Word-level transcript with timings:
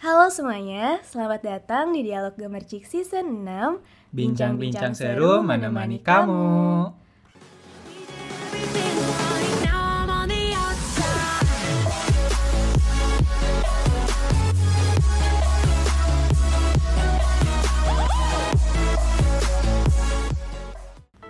Halo 0.00 0.32
semuanya, 0.32 0.96
selamat 1.04 1.44
datang 1.44 1.92
di 1.92 2.00
Dialog 2.00 2.32
Gemercik 2.32 2.88
Season 2.88 3.44
6 3.44 3.84
Bincang-bincang 4.16 4.96
seru 4.96 5.44
menemani 5.44 6.00
kamu. 6.00 6.88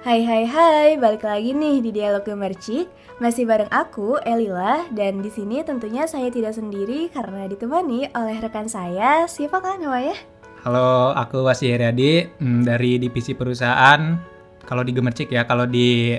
Hai 0.06 0.22
hai 0.22 0.44
hai, 0.46 0.88
balik 0.94 1.26
lagi 1.26 1.58
nih 1.58 1.82
di 1.82 1.90
Dialog 1.90 2.22
Gemercik 2.22 2.86
Masih 3.20 3.44
bareng 3.44 3.68
aku, 3.68 4.16
Elila 4.24 4.88
Dan 4.88 5.20
di 5.20 5.28
sini 5.28 5.60
tentunya 5.60 6.08
saya 6.08 6.32
tidak 6.32 6.56
sendiri 6.56 7.12
karena 7.12 7.44
ditemani 7.44 8.08
oleh 8.16 8.40
rekan 8.40 8.64
saya 8.64 9.28
Siapa 9.28 9.60
kan 9.60 9.76
namanya? 9.76 10.16
Halo, 10.64 11.12
aku 11.12 11.44
Wasi 11.44 11.68
Heriadi 11.68 12.24
hmm, 12.36 12.68
dari 12.68 13.00
divisi 13.00 13.32
perusahaan. 13.32 14.12
Kalau 14.60 14.84
di 14.84 14.92
Gemercik 14.92 15.32
ya, 15.32 15.48
kalau 15.48 15.64
di 15.64 16.12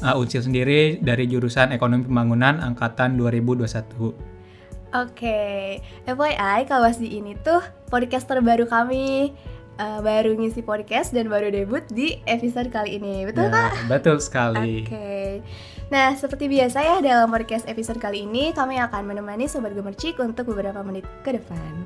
uh, 0.00 0.16
Unsil 0.16 0.40
sendiri 0.40 0.96
dari 1.04 1.28
jurusan 1.28 1.68
Ekonomi 1.68 2.08
Pembangunan 2.08 2.64
angkatan 2.64 3.20
2021. 3.20 3.68
Oke, 4.96 5.84
FYI 6.08 6.64
kalau 6.64 6.88
Wasdi 6.88 7.12
ini 7.12 7.36
tuh 7.44 7.60
podcast 7.92 8.24
terbaru 8.24 8.64
kami 8.64 9.36
Eh, 9.74 10.00
Baru 10.06 10.38
ngisi 10.38 10.62
podcast 10.62 11.10
dan 11.10 11.26
baru 11.26 11.50
debut 11.50 11.82
di 11.90 12.22
episode 12.30 12.70
kali 12.70 13.02
ini 13.02 13.26
Betul 13.26 13.50
Ya, 13.50 13.74
kak? 13.74 13.90
betul 13.90 14.16
sekali. 14.22 14.86
Oke. 14.86 15.42
Nah, 15.92 16.16
seperti 16.16 16.48
biasa 16.48 16.80
ya 16.80 16.96
dalam 17.04 17.28
podcast 17.28 17.68
episode 17.68 18.00
kali 18.00 18.24
ini 18.24 18.56
kami 18.56 18.80
akan 18.80 19.04
menemani 19.04 19.44
sobat 19.44 19.76
gemercik 19.76 20.16
untuk 20.16 20.48
beberapa 20.48 20.80
menit 20.80 21.04
ke 21.20 21.36
depan. 21.36 21.84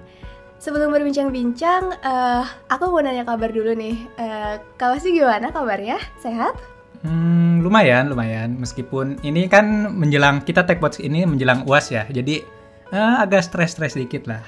Sebelum 0.58 0.90
berbincang-bincang, 0.90 1.98
eh, 2.02 2.44
aku 2.70 2.90
mau 2.90 3.02
nanya 3.02 3.26
kabar 3.26 3.50
dulu 3.50 3.74
nih. 3.74 3.96
Eh, 4.18 4.54
Kak 4.78 4.98
Wasi 4.98 5.14
gimana 5.14 5.50
kabarnya? 5.50 5.98
Sehat? 6.18 6.54
Hmm, 7.02 7.62
lumayan, 7.62 8.10
lumayan. 8.10 8.58
Meskipun 8.58 9.22
ini 9.22 9.46
kan 9.46 9.90
menjelang 9.94 10.42
kita 10.42 10.66
take 10.66 10.82
podcast 10.82 11.02
ini 11.02 11.22
menjelang 11.26 11.62
UAS 11.66 11.90
ya. 11.94 12.06
Jadi 12.10 12.42
eh, 12.90 13.14
agak 13.18 13.46
stres-stres 13.46 13.98
dikit 13.98 14.26
lah. 14.30 14.42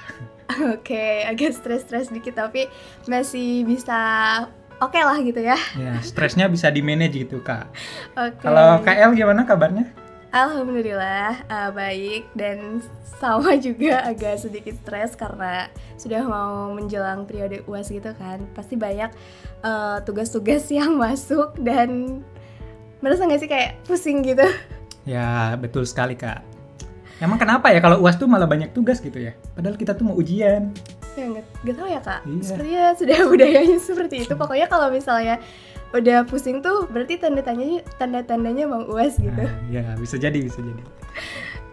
Oke, 0.75 1.23
agak 1.23 1.55
stres-stres 1.55 2.11
dikit 2.11 2.35
tapi 2.39 2.67
masih 3.07 3.63
bisa 3.63 3.99
oke 4.81 4.99
lah 4.99 5.17
gitu 5.21 5.39
ya. 5.39 5.57
Ya, 5.77 5.93
stresnya 6.01 6.49
bisa 6.49 6.67
di 6.73 6.81
manage 6.81 7.21
gitu, 7.21 7.39
Kak. 7.39 7.69
Oke. 8.17 8.41
Kalau 8.41 8.81
KL 8.81 9.13
gimana 9.13 9.45
kabarnya? 9.45 9.85
Alhamdulillah 10.31 11.43
eh, 11.43 11.69
baik 11.75 12.23
dan 12.39 12.79
sama 13.19 13.59
juga 13.67 14.07
agak 14.07 14.39
sedikit 14.39 14.79
stres 14.79 15.13
karena 15.13 15.67
sudah 15.99 16.23
mau 16.23 16.71
menjelang 16.71 17.27
periode 17.27 17.61
UAS 17.67 17.91
gitu 17.91 18.15
kan. 18.15 18.41
Pasti 18.55 18.79
banyak 18.79 19.11
eh, 19.61 19.97
tugas-tugas 20.07 20.65
yang 20.77 20.97
masuk 20.97 21.53
dan 21.61 22.23
merasa 23.03 23.27
nggak 23.27 23.41
sih 23.43 23.49
kayak 23.51 23.77
pusing 23.85 24.23
gitu. 24.25 24.47
Ya, 25.03 25.57
betul 25.57 25.83
sekali, 25.83 26.13
Kak. 26.13 26.45
Emang 27.21 27.37
kenapa 27.37 27.69
ya 27.69 27.77
kalau 27.81 28.01
UAS 28.01 28.17
tuh 28.17 28.25
malah 28.25 28.49
banyak 28.49 28.73
tugas 28.73 28.97
gitu 28.97 29.21
ya? 29.21 29.37
Padahal 29.53 29.77
kita 29.77 29.93
tuh 29.93 30.09
mau 30.09 30.17
ujian. 30.17 30.73
Ya 31.19 31.25
nggak 31.27 31.45
nggak 31.63 31.75
tahu 31.75 31.87
ya 31.87 32.01
kak. 32.01 32.21
Iya. 32.23 32.43
Sepertinya 32.43 32.83
sudah 32.95 33.17
budayanya 33.31 33.77
seperti 33.79 34.15
itu. 34.23 34.33
Pokoknya 34.37 34.67
kalau 34.71 34.87
misalnya 34.89 35.35
udah 35.91 36.23
pusing 36.23 36.63
tuh 36.63 36.87
berarti 36.87 37.19
tanda 37.19 37.43
tandanya 37.43 37.83
tanda 37.99 38.23
tandanya 38.23 38.63
mau 38.63 38.87
UAS 38.87 39.19
gitu. 39.19 39.43
Nah, 39.43 39.51
ya, 39.67 39.83
bisa 39.99 40.15
jadi, 40.15 40.39
bisa 40.39 40.63
jadi. 40.63 40.83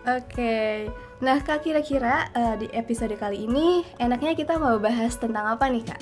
Oke, 0.09 0.89
nah 1.21 1.37
kak 1.39 1.69
kira-kira 1.69 2.33
eh, 2.33 2.55
di 2.65 2.67
episode 2.73 3.13
kali 3.21 3.45
ini 3.45 3.85
enaknya 4.01 4.33
kita 4.33 4.57
mau 4.57 4.81
bahas 4.81 5.15
tentang 5.21 5.45
apa 5.47 5.69
nih 5.69 5.85
kak? 5.85 6.01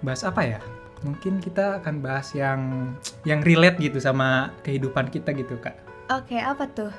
Bahas 0.00 0.22
apa 0.24 0.40
ya? 0.46 0.60
Mungkin 1.00 1.40
kita 1.40 1.80
akan 1.80 2.04
bahas 2.04 2.32
yang 2.36 2.92
yang 3.24 3.40
relate 3.40 3.80
gitu 3.80 3.96
sama 3.96 4.52
kehidupan 4.60 5.08
kita 5.08 5.32
gitu, 5.32 5.56
Kak. 5.56 5.72
Oke, 6.12 6.36
apa 6.36 6.68
tuh? 6.68 6.92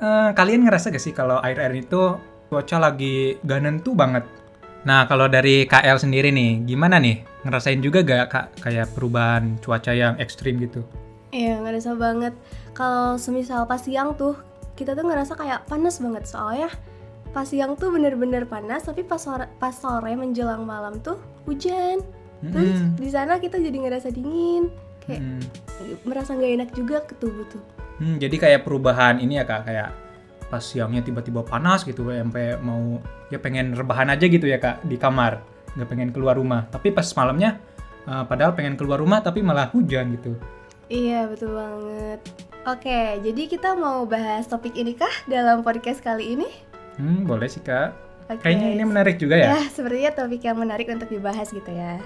Eh, 0.00 0.30
kalian 0.32 0.64
ngerasa 0.64 0.88
gak 0.88 1.02
sih 1.02 1.12
kalau 1.12 1.38
air-air 1.44 1.84
itu 1.84 2.16
cuaca 2.48 2.76
lagi 2.80 3.36
gak 3.44 3.60
nentu 3.62 3.92
banget? 3.92 4.24
Nah, 4.84 5.08
kalau 5.08 5.32
dari 5.32 5.64
KL 5.64 5.96
sendiri 5.96 6.28
nih, 6.28 6.68
gimana 6.68 7.00
nih? 7.00 7.24
Ngerasain 7.44 7.80
juga 7.80 8.04
gak 8.04 8.24
Kak 8.28 8.46
kayak 8.60 8.92
perubahan 8.92 9.56
cuaca 9.64 9.92
yang 9.96 10.16
ekstrim 10.20 10.60
gitu? 10.60 10.84
Iya, 11.32 11.58
ngerasa 11.64 11.96
banget. 11.96 12.36
Kalau 12.76 13.16
semisal 13.16 13.64
pas 13.64 13.80
siang 13.80 14.12
tuh, 14.14 14.36
kita 14.76 14.92
tuh 14.92 15.02
ngerasa 15.02 15.34
kayak 15.34 15.64
panas 15.66 15.98
banget 15.98 16.24
soalnya 16.26 16.68
pas 17.34 17.48
siang 17.50 17.74
tuh 17.74 17.90
bener-bener 17.90 18.46
panas, 18.46 18.86
tapi 18.86 19.02
pas 19.02 19.18
sore, 19.18 19.50
pas 19.58 19.74
sore 19.74 20.14
menjelang 20.14 20.62
malam 20.62 21.02
tuh 21.02 21.18
hujan. 21.48 21.98
Terus 22.44 22.78
Mm-mm. 22.78 22.94
di 22.94 23.10
sana 23.10 23.40
kita 23.40 23.58
jadi 23.58 23.74
ngerasa 23.74 24.12
dingin, 24.14 24.70
kayak 25.08 25.18
Hmm. 25.18 25.42
merasa 26.06 26.36
nggak 26.36 26.52
enak 26.54 26.70
juga 26.76 27.02
ke 27.02 27.18
tubuh 27.18 27.42
tuh. 27.50 27.58
Hmm, 27.98 28.22
jadi 28.22 28.36
kayak 28.38 28.60
perubahan 28.62 29.18
ini 29.18 29.40
ya 29.40 29.44
kak, 29.44 29.66
kayak 29.66 29.90
pas 30.54 30.62
siangnya 30.62 31.02
tiba-tiba 31.02 31.42
panas 31.42 31.82
gitu, 31.82 32.14
sampai 32.14 32.54
mau 32.62 33.02
ya 33.26 33.42
pengen 33.42 33.74
rebahan 33.74 34.14
aja 34.14 34.30
gitu 34.30 34.46
ya 34.46 34.62
kak 34.62 34.86
di 34.86 34.94
kamar, 34.94 35.42
nggak 35.74 35.88
pengen 35.90 36.14
keluar 36.14 36.38
rumah. 36.38 36.70
Tapi 36.70 36.94
pas 36.94 37.10
malamnya, 37.18 37.58
eh, 38.06 38.22
padahal 38.22 38.54
pengen 38.54 38.78
keluar 38.78 39.02
rumah 39.02 39.18
tapi 39.18 39.42
malah 39.42 39.66
hujan 39.74 40.14
gitu. 40.14 40.38
Iya, 40.86 41.26
betul 41.26 41.58
banget. 41.58 42.22
Oke, 42.70 43.18
jadi 43.18 43.42
kita 43.50 43.74
mau 43.74 44.06
bahas 44.06 44.46
topik 44.46 44.78
ini 44.78 44.94
kah 44.94 45.10
dalam 45.26 45.66
podcast 45.66 45.98
kali 45.98 46.38
ini? 46.38 46.48
Hmm, 46.94 47.26
boleh 47.26 47.50
sih 47.50 47.58
kak. 47.58 47.90
Oke. 48.30 48.40
Kayaknya 48.40 48.68
ini 48.78 48.84
menarik 48.86 49.16
juga 49.18 49.36
ya. 49.36 49.58
Ya, 49.58 49.60
sepertinya 49.68 50.14
topik 50.14 50.40
yang 50.46 50.56
menarik 50.56 50.86
untuk 50.86 51.10
dibahas 51.10 51.50
gitu 51.50 51.68
ya. 51.68 51.98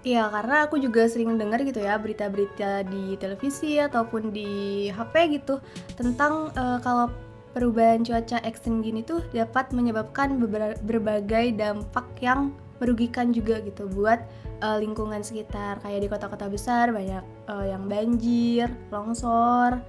Iya, 0.00 0.32
karena 0.32 0.64
aku 0.64 0.80
juga 0.80 1.04
sering 1.04 1.36
dengar 1.36 1.60
gitu 1.60 1.84
ya 1.84 2.00
berita-berita 2.00 2.88
di 2.88 3.20
televisi 3.20 3.76
ataupun 3.76 4.32
di 4.32 4.88
HP 4.88 5.36
gitu 5.36 5.60
tentang 5.92 6.48
eh, 6.56 6.78
kalau 6.80 7.12
perubahan 7.52 8.00
cuaca 8.00 8.40
ekstrem 8.46 8.80
gini 8.80 9.04
tuh 9.04 9.20
dapat 9.36 9.74
menyebabkan 9.76 10.40
berbagai 10.80 11.52
dampak 11.52 12.06
yang 12.24 12.54
merugikan 12.80 13.28
juga 13.28 13.60
gitu 13.60 13.92
buat 13.92 14.24
eh, 14.64 14.78
lingkungan 14.80 15.20
sekitar. 15.20 15.84
Kayak 15.84 16.00
di 16.00 16.08
kota-kota 16.08 16.48
besar 16.48 16.96
banyak 16.96 17.24
eh, 17.52 17.64
yang 17.68 17.84
banjir, 17.84 18.72
longsor. 18.88 19.84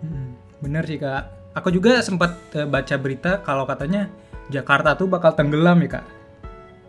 Hmm, 0.00 0.32
bener 0.64 0.88
sih 0.88 0.96
kak. 0.96 1.52
Aku 1.60 1.68
juga 1.68 2.00
sempat 2.00 2.40
eh, 2.56 2.64
baca 2.64 2.96
berita 2.96 3.44
kalau 3.44 3.68
katanya 3.68 4.08
Jakarta 4.48 4.96
tuh 4.96 5.12
bakal 5.12 5.36
tenggelam 5.36 5.76
ya 5.84 6.00
kak. 6.00 6.06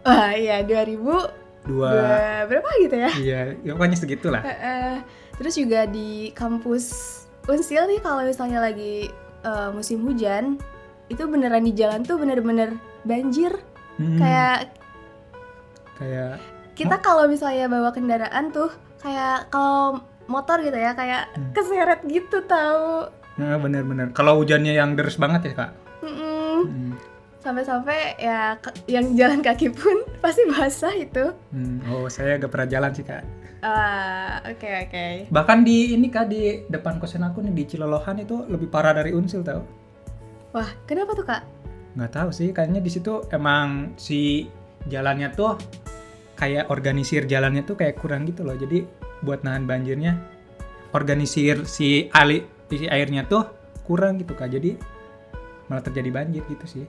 Wah, 0.07 0.31
iya 0.31 0.63
2000 0.63 1.46
Dua, 1.67 1.89
dua 1.91 2.15
berapa 2.47 2.69
gitu 2.79 2.95
ya? 2.95 3.09
iya, 3.17 3.39
ya 3.59 3.71
pokoknya 3.73 3.97
segitulah. 3.97 4.41
Eh, 4.41 5.03
terus 5.35 5.53
juga 5.53 5.83
di 5.83 6.31
kampus 6.31 6.85
Unsil 7.45 7.85
nih 7.85 7.99
kalau 7.99 8.23
misalnya 8.23 8.59
lagi 8.59 9.11
eh, 9.43 9.69
musim 9.69 10.01
hujan 10.01 10.57
itu 11.07 11.23
beneran 11.23 11.61
di 11.61 11.71
jalan 11.71 12.01
tuh 12.01 12.15
bener-bener 12.15 12.75
banjir 13.03 13.51
Hmm, 13.95 14.15
kayak 14.15 14.59
kayak 15.95 16.37
kita 16.73 16.95
kalau 16.99 17.25
misalnya 17.25 17.65
bawa 17.65 17.89
kendaraan 17.89 18.51
tuh 18.51 18.69
kayak 18.99 19.49
kalau 19.49 19.97
motor 20.25 20.61
gitu 20.61 20.75
ya 20.75 20.93
kayak 20.93 21.33
Hmm. 21.33 21.49
keseret 21.51 22.05
gitu 22.05 22.43
tahu 22.43 23.09
Nah, 23.37 23.53
bener-bener. 23.55 24.09
Kalau 24.11 24.37
hujannya 24.37 24.73
yang 24.73 24.93
deres 24.93 25.13
banget 25.15 25.45
ya 25.45 25.53
kak. 25.55 25.71
Mm-mm. 26.01 26.57
Hmm. 26.65 26.93
Sampai-sampai 27.37 28.17
ya 28.17 28.57
yang 28.85 29.13
jalan 29.13 29.39
kaki 29.39 29.69
pun 29.69 30.03
pasti 30.23 30.43
basah 30.45 30.93
itu 30.93 31.31
Hmm, 31.49 31.79
Oh, 31.87 32.07
saya 32.07 32.35
gak 32.35 32.49
pernah 32.49 32.67
jalan 32.67 32.91
sih 32.91 33.01
kak. 33.01 33.23
Ah, 33.57 34.37
oke 34.45 34.69
oke 34.85 35.05
Bahkan 35.33 35.57
di 35.61 35.91
ini 35.91 36.07
kak 36.07 36.29
di 36.29 36.61
depan 36.65 37.01
kosan 37.01 37.25
aku 37.25 37.41
nih 37.41 37.53
di 37.57 37.63
Cilolohan 37.65 38.21
itu 38.21 38.45
lebih 38.45 38.67
parah 38.67 38.93
dari 38.93 39.11
Unsil 39.11 39.41
tau? 39.41 39.65
wah 40.49 40.69
kenapa 40.85 41.13
tuh 41.13 41.25
kak 41.25 41.41
Nggak 41.93 42.13
tahu 42.13 42.29
sih, 42.29 42.53
kayaknya 42.53 42.77
di 42.77 42.93
situ 42.93 43.25
emang 43.29 43.97
si 43.97 44.45
jalannya 44.85 45.33
tuh 45.33 45.57
kayak 46.33 46.69
organisir 46.69 47.25
jalannya 47.25 47.65
tuh 47.65 47.73
kayak 47.73 47.97
kurang 47.97 48.29
gitu 48.29 48.45
loh. 48.45 48.53
Jadi 48.53 48.85
buat 49.25 49.41
nahan 49.41 49.65
banjirnya, 49.65 50.13
organisir 50.93 51.65
si 51.65 52.05
ali 52.13 52.45
si 52.69 52.85
airnya 52.85 53.25
tuh 53.25 53.49
kurang 53.81 54.21
gitu 54.21 54.37
kak. 54.37 54.53
Jadi 54.53 54.77
malah 55.65 55.81
terjadi 55.81 56.09
banjir 56.13 56.45
gitu 56.45 56.65
sih. 56.69 56.85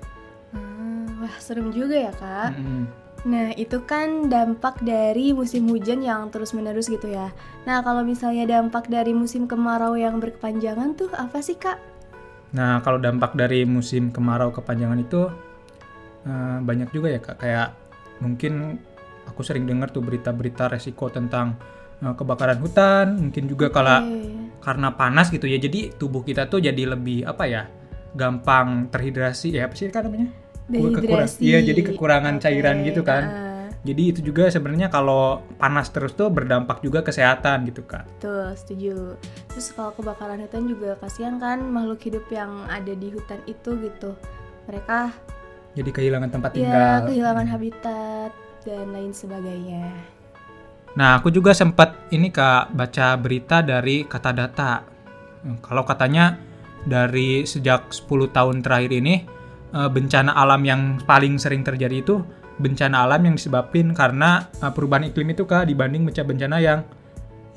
Ah, 1.29 1.37
wah 1.37 1.37
serem 1.45 1.69
juga 1.69 2.09
ya 2.09 2.13
kak 2.17 2.57
Mm-mm. 2.57 3.09
Nah, 3.27 3.51
itu 3.59 3.83
kan 3.83 4.31
dampak 4.31 4.79
dari 4.87 5.35
musim 5.35 5.67
hujan 5.67 6.07
yang 6.07 6.31
terus-menerus 6.31 6.87
gitu 6.87 7.11
ya. 7.11 7.35
Nah, 7.67 7.83
kalau 7.83 8.07
misalnya 8.07 8.47
dampak 8.47 8.87
dari 8.87 9.11
musim 9.11 9.51
kemarau 9.51 9.99
yang 9.99 10.23
berkepanjangan 10.23 10.95
tuh 10.95 11.11
apa 11.19 11.43
sih, 11.43 11.59
Kak? 11.59 11.83
Nah, 12.55 12.81
kalau 12.81 13.03
dampak 13.03 13.35
dari 13.37 13.67
musim 13.69 14.15
kemarau 14.15 14.55
kepanjangan 14.55 14.99
itu 15.03 15.29
eh, 16.25 16.59
banyak 16.63 16.89
juga 16.95 17.09
ya 17.13 17.21
kak. 17.21 17.37
Kayak 17.43 17.69
mungkin 18.25 18.81
aku 19.29 19.45
sering 19.45 19.69
dengar 19.69 19.93
tuh 19.93 20.01
berita-berita 20.01 20.73
resiko 20.73 21.13
tentang 21.13 21.61
eh, 22.01 22.15
kebakaran 22.17 22.57
hutan. 22.63 23.21
Mungkin 23.29 23.45
juga 23.51 23.69
kalau 23.69 24.01
karena 24.65 24.89
panas 24.97 25.29
gitu 25.29 25.45
ya. 25.45 25.61
Jadi 25.61 25.93
tubuh 25.93 26.25
kita 26.25 26.49
tuh 26.49 26.65
jadi 26.65 26.97
lebih 26.97 27.29
apa 27.29 27.45
ya? 27.45 27.69
Gampang 28.17 28.89
terhidrasi 28.89 29.53
ya 29.61 29.69
apa 29.69 29.77
sih 29.77 29.93
kan 29.93 30.09
namanya? 30.09 30.48
Kur- 30.69 30.93
kekurang- 30.93 31.25
Dehidrasi. 31.25 31.41
iya, 31.41 31.59
jadi 31.61 31.81
kekurangan 31.83 32.35
Oke, 32.35 32.43
cairan 32.45 32.77
gitu 32.83 33.01
kan. 33.01 33.25
ah, 33.25 33.47
Jadi 33.81 34.03
itu 34.07 34.21
juga 34.23 34.47
sebenarnya 34.47 34.89
kalau 34.89 35.41
panas 35.55 35.89
terus 35.89 36.13
tuh 36.13 36.29
berdampak 36.29 36.83
juga 36.83 37.01
kesehatan 37.01 37.65
gitu 37.65 37.83
kak. 37.83 38.05
betul, 38.11 38.53
setuju. 38.53 39.17
Terus 39.49 39.67
kalau 39.71 39.95
kebakaran 39.95 40.39
hutan 40.39 40.67
juga 40.67 40.99
kasihan 40.99 41.39
kan 41.39 41.63
makhluk 41.65 42.03
hidup 42.03 42.27
yang 42.29 42.67
ada 42.67 42.91
di 42.91 43.09
hutan 43.09 43.39
itu 43.45 43.79
gitu. 43.79 44.13
Mereka 44.67 45.15
Jadi 45.73 45.91
kehilangan 45.91 46.29
tempat 46.29 46.51
ya 46.53 46.57
tinggal. 46.59 46.99
kehilangan 47.07 47.47
habitat 47.47 48.31
dan 48.63 48.87
lain 48.91 49.15
sebagainya. 49.15 49.89
Nah, 50.91 51.17
aku 51.17 51.31
juga 51.31 51.55
sempat 51.55 51.95
ini 52.11 52.29
Kak 52.29 52.75
baca 52.75 53.15
berita 53.15 53.63
dari 53.63 54.03
kata 54.03 54.31
data. 54.33 54.83
Hmm, 55.39 55.63
Kalau 55.63 55.87
katanya 55.87 56.35
dari 56.83 57.47
sejak 57.47 57.89
10 57.89 58.05
tahun 58.27 58.59
terakhir 58.59 58.91
ini 58.93 59.23
eh, 59.75 59.91
bencana 59.91 60.35
alam 60.35 60.63
yang 60.65 60.81
paling 61.05 61.37
sering 61.37 61.65
terjadi 61.65 62.03
itu 62.05 62.21
bencana 62.59 63.07
alam 63.07 63.23
yang 63.23 63.35
disebabkan 63.39 63.95
karena 63.95 64.49
eh, 64.61 64.73
perubahan 64.73 65.09
iklim 65.09 65.31
itu 65.33 65.47
Kak 65.47 65.71
dibanding 65.71 66.05
bencana-bencana 66.05 66.57
yang 66.59 66.81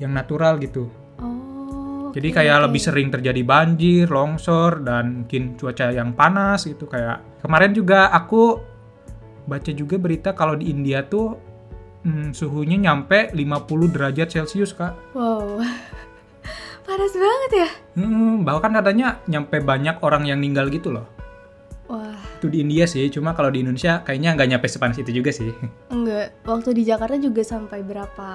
yang 0.00 0.12
natural 0.14 0.58
gitu. 0.58 0.90
Oh. 1.22 2.10
Jadi 2.12 2.28
kayak 2.34 2.68
lebih 2.68 2.82
sering 2.82 3.08
terjadi 3.08 3.42
banjir, 3.46 4.10
longsor 4.10 4.82
dan 4.82 5.24
mungkin 5.24 5.54
cuaca 5.56 5.94
yang 5.94 6.12
panas 6.12 6.66
gitu 6.66 6.90
kayak 6.90 7.40
kemarin 7.40 7.72
juga 7.72 8.10
aku 8.10 8.60
baca 9.46 9.70
juga 9.74 9.98
berita 9.98 10.30
kalau 10.36 10.54
di 10.54 10.70
India 10.70 11.02
tuh 11.06 11.34
hmm, 12.06 12.34
suhunya 12.34 12.78
nyampe 12.78 13.30
50 13.34 13.94
derajat 13.94 14.28
Celcius 14.28 14.74
kak. 14.74 14.94
Wow. 15.14 15.62
Panas 16.86 17.14
banget 17.14 17.50
ya. 17.54 17.68
Hmm, 17.94 18.42
bahkan 18.42 18.74
katanya 18.74 19.22
nyampe 19.30 19.62
banyak 19.62 20.02
orang 20.02 20.26
yang 20.26 20.42
meninggal 20.42 20.66
gitu 20.68 20.90
loh. 20.90 21.06
Wah, 21.92 22.16
Itu 22.40 22.48
di 22.48 22.64
India 22.64 22.88
sih, 22.88 23.04
cuma 23.12 23.36
kalau 23.36 23.52
di 23.52 23.60
Indonesia 23.60 24.00
kayaknya 24.00 24.32
nggak 24.32 24.48
nyampe 24.48 24.66
sepanas 24.66 24.96
itu 24.96 25.12
juga 25.12 25.28
sih. 25.28 25.52
enggak. 25.92 26.32
Waktu 26.42 26.72
di 26.72 26.88
Jakarta 26.88 27.20
juga 27.20 27.44
sampai 27.44 27.84
berapa 27.84 28.30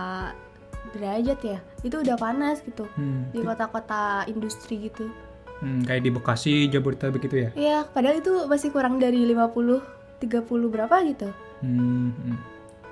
derajat 0.94 1.39
ya? 1.42 1.57
Itu 1.81 2.00
udah 2.00 2.15
panas 2.15 2.62
gitu. 2.62 2.86
Hmm, 2.94 3.33
Di 3.33 3.42
kota-kota 3.42 4.24
industri 4.25 4.88
gitu. 4.88 5.09
hmm, 5.57 5.89
kayak 5.89 6.06
di 6.06 6.09
Bekasi, 6.13 6.54
Jabodetabek 6.69 7.25
gitu 7.25 7.38
ya. 7.42 7.50
Iya, 7.57 7.77
padahal 7.89 8.21
itu 8.21 8.45
masih 8.45 8.69
kurang 8.69 9.01
dari 9.01 9.25
50 9.25 9.81
30 10.21 10.45
berapa 10.69 10.95
gitu. 11.01 11.33
Hmm, 11.65 12.13
hmm. 12.13 12.38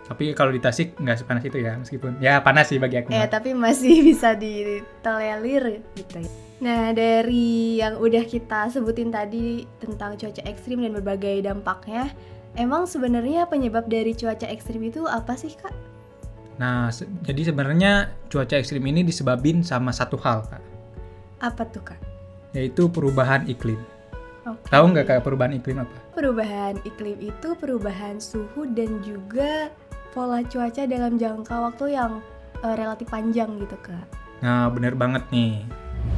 Tapi 0.06 0.32
kalau 0.32 0.54
di 0.54 0.62
Tasik 0.62 0.94
nggak 0.96 1.18
sepanas 1.18 1.44
itu 1.44 1.58
ya, 1.58 1.74
meskipun 1.76 2.18
ya 2.20 2.38
panas 2.38 2.70
sih 2.70 2.78
bagi 2.78 3.02
aku. 3.02 3.10
Eh, 3.10 3.26
tapi 3.26 3.52
masih 3.52 4.02
bisa 4.08 4.38
ditelelir 4.38 5.82
gitu 5.94 6.22
ya. 6.22 6.30
Nah, 6.56 6.94
dari 6.94 7.78
yang 7.78 7.98
udah 7.98 8.24
kita 8.24 8.70
sebutin 8.70 9.12
tadi 9.12 9.68
tentang 9.76 10.16
cuaca 10.16 10.40
ekstrim 10.46 10.80
dan 10.80 10.94
berbagai 10.94 11.44
dampaknya, 11.44 12.14
emang 12.56 12.88
sebenarnya 12.88 13.44
penyebab 13.44 13.86
dari 13.86 14.14
cuaca 14.14 14.48
ekstrim 14.48 14.80
itu 14.82 15.04
apa 15.04 15.36
sih, 15.36 15.52
Kak? 15.52 15.76
Nah, 16.56 16.88
se- 16.88 17.12
jadi 17.20 17.52
sebenarnya 17.52 18.16
cuaca 18.32 18.56
ekstrim 18.56 18.80
ini 18.82 19.04
disebabin 19.04 19.60
sama 19.62 19.92
satu 19.92 20.16
hal, 20.16 20.48
Kak, 20.48 20.64
Apa 21.42 21.68
tuh, 21.68 21.84
Kak? 21.84 22.00
yaitu 22.56 22.88
perubahan 22.88 23.44
iklim. 23.46 23.76
Oke. 24.48 24.72
Tahu 24.72 24.96
nggak 24.96 25.06
Kak 25.12 25.28
perubahan 25.28 25.60
iklim 25.60 25.84
apa? 25.84 25.92
Perubahan 26.16 26.80
iklim 26.88 27.20
itu 27.20 27.50
perubahan 27.60 28.16
suhu 28.16 28.64
dan 28.72 29.04
juga 29.04 29.68
pola 30.16 30.40
cuaca 30.48 30.88
dalam 30.88 31.20
jangka 31.20 31.52
waktu 31.52 32.00
yang 32.00 32.24
eh, 32.64 32.76
relatif 32.80 33.12
panjang 33.12 33.60
gitu, 33.60 33.76
Kak. 33.84 34.08
Nah, 34.40 34.72
bener 34.72 34.96
banget 34.96 35.28
nih. 35.30 35.68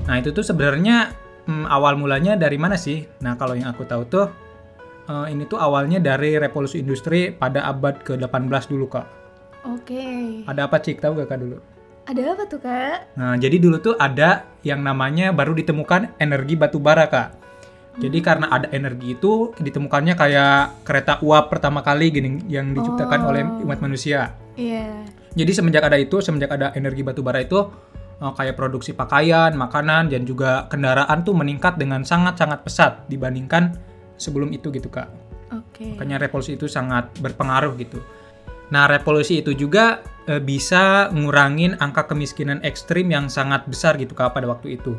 Nah, 0.06 0.22
itu 0.22 0.30
tuh 0.30 0.46
sebenarnya 0.46 1.10
hmm, 1.50 1.66
awal 1.66 1.98
mulanya 1.98 2.38
dari 2.38 2.62
mana 2.62 2.78
sih? 2.78 3.10
Nah, 3.26 3.34
kalau 3.34 3.58
yang 3.58 3.74
aku 3.74 3.90
tahu 3.90 4.06
tuh 4.06 4.30
eh, 5.10 5.26
ini 5.34 5.50
tuh 5.50 5.58
awalnya 5.58 5.98
dari 5.98 6.38
revolusi 6.38 6.78
industri 6.78 7.34
pada 7.34 7.66
abad 7.66 7.98
ke-18 8.06 8.64
dulu, 8.70 8.86
Kak. 8.86 9.08
Oke. 9.66 10.46
Ada 10.46 10.70
apa, 10.70 10.78
Cik? 10.78 11.02
Tahu 11.02 11.18
gak, 11.18 11.34
Kak, 11.34 11.40
dulu? 11.42 11.58
Ada 12.08 12.22
apa 12.38 12.44
tuh, 12.48 12.62
Kak? 12.64 13.20
Nah, 13.20 13.36
jadi 13.36 13.60
dulu 13.60 13.84
tuh 13.84 13.96
ada 14.00 14.48
yang 14.64 14.80
namanya 14.80 15.36
baru 15.36 15.52
ditemukan 15.52 16.16
energi 16.24 16.56
batu 16.56 16.80
bara, 16.80 17.10
Kak. 17.10 17.47
Jadi 17.98 18.22
karena 18.22 18.46
ada 18.54 18.70
energi 18.70 19.18
itu 19.18 19.58
ditemukannya 19.58 20.14
kayak 20.14 20.86
kereta 20.86 21.18
uap 21.26 21.50
pertama 21.50 21.82
kali 21.82 22.14
gini 22.14 22.46
yang 22.46 22.70
diciptakan 22.78 23.20
Oh. 23.26 23.30
oleh 23.34 23.42
umat 23.66 23.82
manusia. 23.82 24.38
Iya. 24.54 25.02
Jadi 25.34 25.52
semenjak 25.54 25.86
ada 25.86 25.98
itu, 25.98 26.22
semenjak 26.22 26.54
ada 26.54 26.74
energi 26.78 27.02
batu 27.02 27.26
bara 27.26 27.42
itu 27.42 27.58
eh, 28.18 28.34
kayak 28.34 28.58
produksi 28.58 28.94
pakaian, 28.94 29.54
makanan 29.54 30.10
dan 30.10 30.26
juga 30.26 30.66
kendaraan 30.70 31.22
tuh 31.26 31.34
meningkat 31.38 31.78
dengan 31.78 32.02
sangat-sangat 32.06 32.66
pesat 32.66 33.06
dibandingkan 33.10 33.78
sebelum 34.18 34.50
itu 34.54 34.70
gitu, 34.74 34.90
Kak. 34.90 35.10
Oke. 35.54 35.94
Makanya 35.98 36.22
revolusi 36.26 36.58
itu 36.58 36.66
sangat 36.70 37.14
berpengaruh 37.22 37.78
gitu. 37.82 38.02
Nah, 38.74 38.86
revolusi 38.86 39.42
itu 39.42 39.54
juga 39.58 40.02
eh, 40.28 40.42
bisa 40.44 41.08
ngurangin 41.14 41.80
angka 41.80 42.10
kemiskinan 42.14 42.60
ekstrim 42.62 43.10
yang 43.10 43.26
sangat 43.32 43.64
besar 43.66 43.98
gitu 43.98 44.14
Kak 44.14 44.36
pada 44.38 44.46
waktu 44.50 44.76
itu. 44.76 44.98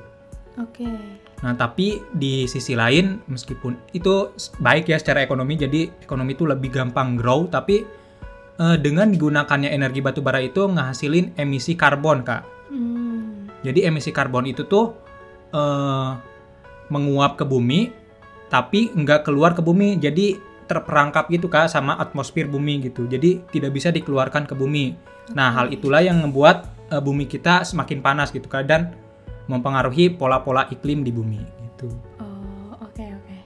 Oke. 0.58 0.90
Nah, 1.38 1.55
tapi 1.55 2.02
di 2.10 2.50
sisi 2.50 2.75
lain 2.75 3.22
meskipun 3.31 3.94
itu 3.94 4.34
baik 4.58 4.90
ya 4.90 4.99
secara 4.99 5.22
ekonomi 5.22 5.55
jadi 5.55 5.87
ekonomi 6.02 6.34
itu 6.34 6.44
lebih 6.50 6.75
gampang 6.75 7.14
grow 7.14 7.46
tapi 7.46 7.87
eh, 8.58 8.76
dengan 8.82 9.06
digunakannya 9.06 9.70
energi 9.70 10.02
batu 10.02 10.19
bara 10.19 10.43
itu 10.43 10.66
ngehasilin 10.66 11.38
emisi 11.38 11.78
karbon 11.78 12.26
Kak. 12.26 12.43
Hmm. 12.75 13.46
Jadi 13.62 13.87
emisi 13.87 14.10
karbon 14.10 14.50
itu 14.50 14.66
tuh 14.66 14.99
eh, 15.55 16.10
menguap 16.90 17.38
ke 17.38 17.44
bumi, 17.46 17.94
tapi 18.50 18.90
nggak 18.90 19.31
keluar 19.31 19.55
ke 19.55 19.62
bumi. 19.62 19.94
Jadi 20.02 20.49
terperangkap 20.69 21.32
gitu 21.32 21.49
kak 21.49 21.72
sama 21.72 21.96
atmosfer 21.96 22.44
bumi 22.44 22.84
gitu. 22.84 23.08
Jadi 23.08 23.40
tidak 23.49 23.72
bisa 23.72 23.88
dikeluarkan 23.88 24.44
ke 24.44 24.52
bumi. 24.52 24.93
Nah 25.32 25.55
hal 25.56 25.72
itulah 25.72 26.05
yang 26.05 26.20
membuat 26.20 26.69
eh, 26.90 27.00
bumi 27.00 27.25
kita 27.31 27.62
semakin 27.62 28.02
panas 28.02 28.34
gitu 28.34 28.50
kak 28.50 28.66
dan 28.69 28.93
mempengaruhi 29.49 30.12
pola-pola 30.12 30.69
iklim 30.69 31.03
di 31.03 31.11
bumi 31.11 31.41
gitu. 31.41 31.89
Oh, 32.21 32.77
oke 32.79 33.00
oke. 33.00 33.37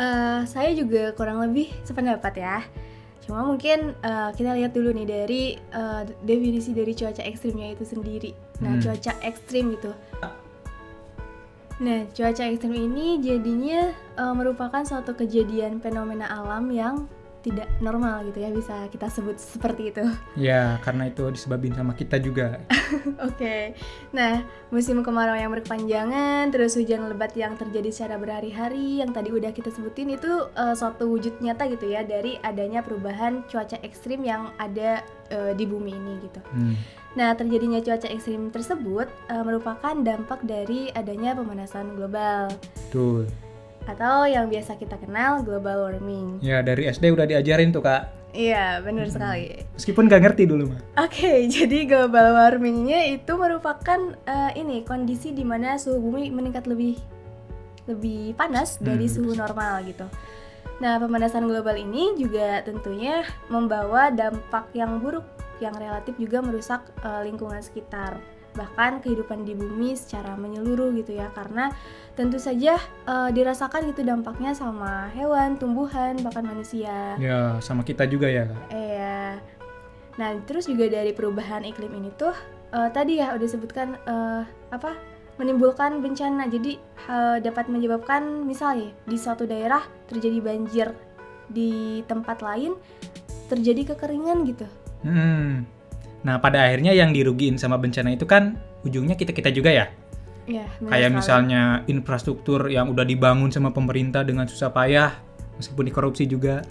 Eh, 0.00 0.40
saya 0.48 0.72
juga 0.72 1.12
kurang 1.12 1.44
lebih 1.44 1.68
sependapat 1.84 2.34
ya. 2.40 2.64
Cuma 3.20 3.44
mungkin 3.44 3.92
eh, 4.00 4.30
kita 4.34 4.56
lihat 4.56 4.72
dulu 4.72 4.90
nih 4.96 5.06
dari 5.06 5.42
eh, 5.54 6.02
definisi 6.24 6.72
dari 6.72 6.96
cuaca 6.96 7.20
ekstrimnya 7.22 7.76
itu 7.76 7.84
sendiri. 7.84 8.32
Nah, 8.64 8.74
Hmm. 8.76 8.82
cuaca 8.82 9.12
ekstrim 9.20 9.76
gitu. 9.76 9.92
Nah, 11.80 12.04
cuaca 12.12 12.44
ekstrim 12.44 12.76
ini 12.76 13.20
jadinya 13.20 13.92
eh, 13.92 14.34
merupakan 14.36 14.84
suatu 14.84 15.16
kejadian 15.16 15.80
fenomena 15.80 16.28
alam 16.28 16.68
yang 16.68 17.08
tidak 17.40 17.68
normal 17.80 18.24
gitu 18.28 18.44
ya 18.44 18.50
bisa 18.52 18.86
kita 18.92 19.08
sebut 19.08 19.36
seperti 19.40 19.92
itu. 19.92 20.04
Ya 20.36 20.76
karena 20.84 21.08
itu 21.08 21.24
disebabin 21.32 21.72
sama 21.72 21.96
kita 21.96 22.20
juga. 22.20 22.60
Oke, 23.28 23.72
nah 24.12 24.44
musim 24.68 25.00
kemarau 25.00 25.36
yang 25.36 25.48
berkepanjangan, 25.52 26.52
terus 26.52 26.76
hujan 26.76 27.08
lebat 27.08 27.32
yang 27.32 27.56
terjadi 27.56 27.88
secara 27.88 28.20
berhari-hari, 28.20 29.00
yang 29.00 29.10
tadi 29.10 29.32
udah 29.32 29.50
kita 29.56 29.72
sebutin 29.72 30.12
itu 30.12 30.48
eh, 30.52 30.74
suatu 30.76 31.08
wujud 31.08 31.40
nyata 31.40 31.68
gitu 31.72 31.88
ya 31.88 32.04
dari 32.04 32.36
adanya 32.44 32.84
perubahan 32.84 33.44
cuaca 33.48 33.80
ekstrim 33.80 34.20
yang 34.20 34.52
ada 34.60 35.00
eh, 35.32 35.52
di 35.56 35.64
bumi 35.64 35.96
ini 35.96 36.12
gitu. 36.20 36.40
Hmm. 36.52 36.76
Nah 37.16 37.34
terjadinya 37.34 37.82
cuaca 37.82 38.06
ekstrim 38.06 38.52
tersebut 38.52 39.08
eh, 39.32 39.42
merupakan 39.42 39.94
dampak 39.96 40.44
dari 40.44 40.92
adanya 40.92 41.34
pemanasan 41.34 41.96
global 41.96 42.52
Tuh. 42.92 43.49
Atau 43.84 44.24
yang 44.24 44.48
biasa 44.48 44.76
kita 44.76 44.96
kenal 44.96 45.40
global 45.40 45.88
warming. 45.88 46.40
Ya 46.40 46.60
dari 46.60 46.86
SD 46.86 47.12
udah 47.12 47.24
diajarin 47.24 47.70
tuh 47.70 47.80
kak. 47.80 48.08
Iya 48.30 48.78
benar 48.80 49.10
sekali. 49.10 49.58
Meskipun 49.74 50.06
nggak 50.06 50.22
ngerti 50.22 50.46
dulu 50.46 50.70
mah. 50.70 50.80
Oke, 51.02 51.44
jadi 51.54 51.82
global 51.84 52.38
warmingnya 52.38 53.10
itu 53.10 53.32
merupakan 53.34 53.98
eh, 54.22 54.50
ini 54.54 54.86
kondisi 54.86 55.30
di 55.30 55.42
mana 55.42 55.74
suhu 55.74 55.98
bumi 55.98 56.30
meningkat 56.30 56.64
lebih 56.64 56.94
lebih 57.88 58.38
panas 58.38 58.78
dari 58.78 59.10
Hmm. 59.10 59.14
suhu 59.18 59.32
normal 59.34 59.82
gitu. 59.82 60.06
Nah, 60.78 60.96
pemanasan 60.96 61.44
global 61.44 61.76
ini 61.76 62.16
juga 62.16 62.62
tentunya 62.62 63.20
membawa 63.50 64.08
dampak 64.08 64.72
yang 64.72 64.96
buruk 64.96 65.26
yang 65.58 65.74
relatif 65.74 66.14
juga 66.16 66.40
merusak 66.40 66.86
eh, 67.02 67.26
lingkungan 67.26 67.60
sekitar, 67.60 68.16
bahkan 68.54 68.98
kehidupan 68.98 69.46
di 69.46 69.54
bumi 69.54 69.94
secara 69.94 70.34
menyeluruh 70.34 70.90
gitu 70.98 71.14
ya, 71.16 71.30
karena 71.34 71.70
tentu 72.18 72.36
saja 72.36 72.76
eh, 73.06 73.30
dirasakan 73.32 73.90
itu 73.90 74.02
dampaknya 74.02 74.52
sama 74.52 75.08
hewan, 75.14 75.56
tumbuhan, 75.56 76.18
bahkan 76.20 76.44
manusia. 76.44 77.14
Ya 77.16 77.58
sama 77.62 77.86
kita 77.86 78.04
juga 78.10 78.26
ya. 78.26 78.50
Iya. 78.70 79.38
Nah, 80.18 80.36
terus 80.44 80.68
juga 80.68 80.90
dari 80.90 81.14
perubahan 81.16 81.64
iklim 81.64 81.94
ini 81.96 82.10
tuh 82.18 82.34
eh, 82.74 82.90
tadi 82.92 83.22
ya 83.22 83.32
udah 83.34 83.48
sebutkan 83.48 83.96
eh, 84.06 84.42
apa? 84.70 84.92
menimbulkan 85.40 86.04
bencana. 86.04 86.52
Jadi 86.52 86.76
eh, 87.08 87.38
dapat 87.40 87.72
menyebabkan 87.72 88.44
misalnya 88.44 88.92
di 89.08 89.16
suatu 89.16 89.48
daerah 89.48 89.80
terjadi 90.04 90.36
banjir, 90.44 90.92
di 91.48 92.04
tempat 92.04 92.44
lain 92.44 92.76
terjadi 93.48 93.96
kekeringan 93.96 94.44
gitu. 94.44 94.68
Hmm. 95.00 95.64
Nah 96.26 96.36
pada 96.38 96.68
akhirnya 96.68 96.92
yang 96.92 97.14
dirugiin 97.16 97.56
sama 97.56 97.80
bencana 97.80 98.12
itu 98.12 98.28
kan 98.28 98.56
ujungnya 98.84 99.16
kita 99.16 99.32
kita 99.32 99.52
juga 99.52 99.70
ya. 99.72 99.86
Ya, 100.48 100.66
benar 100.82 100.90
Kayak 100.90 101.08
sekali. 101.08 101.18
misalnya 101.20 101.62
infrastruktur 101.86 102.60
yang 102.72 102.90
udah 102.90 103.06
dibangun 103.06 103.54
sama 103.54 103.70
pemerintah 103.70 104.26
dengan 104.26 104.50
susah 104.50 104.72
payah 104.74 105.14
meskipun 105.60 105.86
dikorupsi 105.86 106.26
juga. 106.26 106.64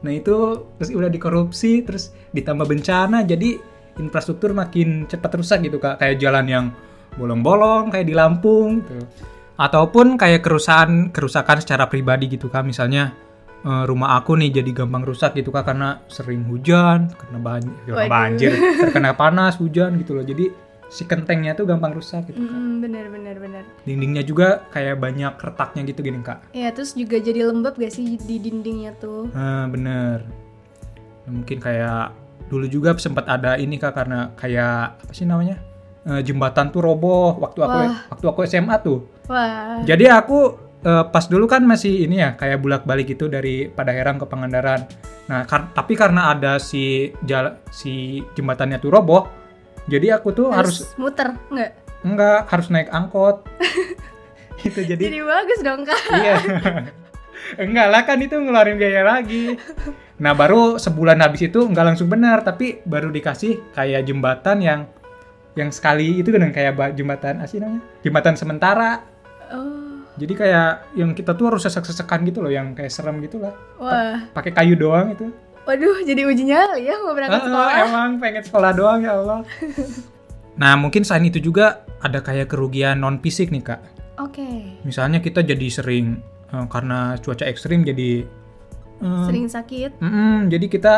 Nah 0.00 0.14
itu 0.14 0.64
terus 0.78 0.90
udah 0.94 1.10
dikorupsi, 1.10 1.82
terus 1.82 2.14
ditambah 2.30 2.64
bencana, 2.70 3.26
jadi 3.26 3.58
infrastruktur 3.98 4.54
makin 4.54 5.10
cepat 5.10 5.42
rusak 5.42 5.66
gitu 5.66 5.82
kak, 5.82 5.98
kayak 5.98 6.22
jalan 6.22 6.46
yang 6.46 6.64
bolong-bolong 7.18 7.90
kayak 7.90 8.06
di 8.06 8.14
Lampung, 8.14 8.86
gitu. 8.86 9.02
ataupun 9.58 10.14
kayak 10.14 10.46
kerusakan 10.46 11.10
kerusakan 11.10 11.58
secara 11.58 11.90
pribadi 11.90 12.30
gitu 12.30 12.46
kak, 12.46 12.62
misalnya 12.62 13.10
eh, 13.64 13.84
rumah 13.86 14.18
aku 14.18 14.38
nih 14.38 14.62
jadi 14.62 14.70
gampang 14.84 15.02
rusak 15.02 15.34
gitu 15.34 15.50
kak 15.50 15.66
karena 15.66 16.02
sering 16.06 16.44
hujan, 16.46 17.10
karena 17.10 17.38
banjir, 17.38 17.94
Waduh. 17.94 18.10
banjir, 18.10 18.52
terkena 18.82 19.14
panas 19.14 19.58
hujan 19.58 19.98
gitu 19.98 20.14
loh, 20.18 20.24
jadi 20.26 20.50
si 20.88 21.04
kentengnya 21.04 21.52
tuh 21.52 21.68
gampang 21.68 21.92
rusak 21.92 22.32
gitu. 22.32 22.40
Mm-mm, 22.40 22.80
bener 22.80 23.12
bener 23.12 23.36
bener. 23.36 23.64
Dindingnya 23.84 24.24
juga 24.24 24.64
kayak 24.72 24.96
banyak 24.96 25.36
retaknya 25.36 25.84
gitu 25.84 26.00
gini 26.00 26.20
kak. 26.24 26.48
Ya 26.56 26.72
terus 26.72 26.96
juga 26.96 27.20
jadi 27.20 27.44
lembab 27.44 27.76
gak 27.76 27.92
sih 27.92 28.16
di 28.16 28.40
dindingnya 28.40 28.96
tuh? 28.96 29.28
Nah, 29.36 29.68
bener. 29.68 30.24
Mungkin 31.28 31.60
kayak 31.60 32.16
dulu 32.48 32.64
juga 32.64 32.96
sempat 32.96 33.28
ada 33.28 33.60
ini 33.60 33.76
kak 33.76 33.92
karena 33.92 34.32
kayak 34.32 34.96
apa 35.04 35.12
sih 35.12 35.28
namanya 35.28 35.60
Eh, 36.08 36.24
jembatan 36.24 36.72
tuh 36.72 36.80
roboh 36.80 37.36
waktu 37.36 37.60
aku 37.60 37.78
Wah. 37.84 37.92
waktu 38.08 38.26
aku 38.32 38.40
SMA 38.48 38.80
tuh. 38.80 39.04
Wah. 39.28 39.84
Jadi 39.84 40.08
aku 40.08 40.56
eh, 40.80 41.04
pas 41.08 41.24
dulu 41.26 41.46
kan 41.46 41.62
masih 41.62 42.06
ini 42.06 42.20
ya 42.20 42.34
kayak 42.34 42.58
bulak 42.60 42.82
balik 42.84 43.10
gitu 43.10 43.26
dari 43.26 43.66
Padaherang 43.66 44.18
ke 44.18 44.26
Pangandaran. 44.26 44.86
Nah 45.28 45.44
kar- 45.44 45.72
tapi 45.72 45.94
karena 45.94 46.32
ada 46.32 46.56
si 46.56 47.10
jala- 47.22 47.58
si 47.68 48.22
jembatannya 48.34 48.78
tuh 48.78 48.90
roboh, 48.90 49.26
jadi 49.86 50.16
aku 50.16 50.32
tuh 50.32 50.46
harus, 50.50 50.84
harus, 50.84 50.98
muter 51.00 51.34
nggak? 51.48 51.70
enggak 52.06 52.46
harus 52.46 52.66
naik 52.70 52.88
angkot. 52.88 53.42
itu 54.66 54.80
jadi 54.82 54.98
Jadi 54.98 55.18
bagus 55.22 55.60
dong 55.62 55.82
kak. 55.82 56.00
iya. 56.14 56.34
Enggak 57.56 57.86
lah 57.88 58.02
kan 58.02 58.18
itu 58.18 58.34
ngeluarin 58.34 58.76
biaya 58.76 59.06
lagi. 59.06 59.54
Nah 60.18 60.34
baru 60.34 60.76
sebulan 60.76 61.22
habis 61.22 61.46
itu 61.46 61.62
nggak 61.62 61.86
langsung 61.94 62.10
benar 62.10 62.42
tapi 62.42 62.82
baru 62.82 63.08
dikasih 63.08 63.72
kayak 63.72 64.02
jembatan 64.04 64.58
yang 64.58 64.80
yang 65.54 65.70
sekali 65.70 66.18
itu 66.18 66.28
kan 66.28 66.50
kayak 66.50 66.74
ba- 66.74 66.90
jembatan 66.90 67.38
apa 67.38 67.46
sih 67.46 67.62
namanya 67.62 67.82
jembatan 68.02 68.34
sementara. 68.34 69.06
Oh, 69.48 69.77
Jadi 70.18 70.32
kayak 70.34 70.70
yang 70.92 71.14
kita 71.14 71.32
tuh 71.32 71.54
harus 71.54 71.62
sesek-sesekan 71.62 72.26
gitu 72.26 72.42
loh 72.42 72.50
yang 72.50 72.74
kayak 72.74 72.90
serem 72.90 73.22
gitu 73.22 73.38
lah. 73.38 73.54
wah. 73.78 74.18
Pakai 74.34 74.50
kayu 74.50 74.74
doang 74.74 75.14
itu. 75.14 75.30
Waduh, 75.62 76.00
jadi 76.00 76.24
uji 76.24 76.48
nyali 76.48 76.88
ya 76.88 76.96
mau 76.98 77.12
berangkat 77.12 77.38
Ah, 77.38 77.46
sekolah. 77.46 77.72
emang 77.84 78.10
pengen 78.16 78.42
sekolah 78.42 78.70
doang 78.72 79.00
ya 79.04 79.12
Allah. 79.14 79.44
nah 80.60 80.74
mungkin 80.74 81.04
selain 81.04 81.28
itu 81.28 81.38
juga 81.38 81.84
ada 82.00 82.18
kayak 82.18 82.50
kerugian 82.50 82.98
non 82.98 83.20
fisik 83.20 83.48
nih 83.48 83.62
kak. 83.62 83.80
Oke. 84.18 84.74
Misalnya 84.82 85.20
kita 85.20 85.44
jadi 85.44 85.68
sering 85.68 86.18
eh, 86.50 86.66
karena 86.66 87.14
cuaca 87.20 87.44
ekstrim 87.44 87.84
jadi 87.84 88.24
eh, 88.98 89.24
Sering 89.28 89.46
sakit. 89.46 90.00
Mm-mm, 90.00 90.48
jadi 90.50 90.66
kita 90.66 90.94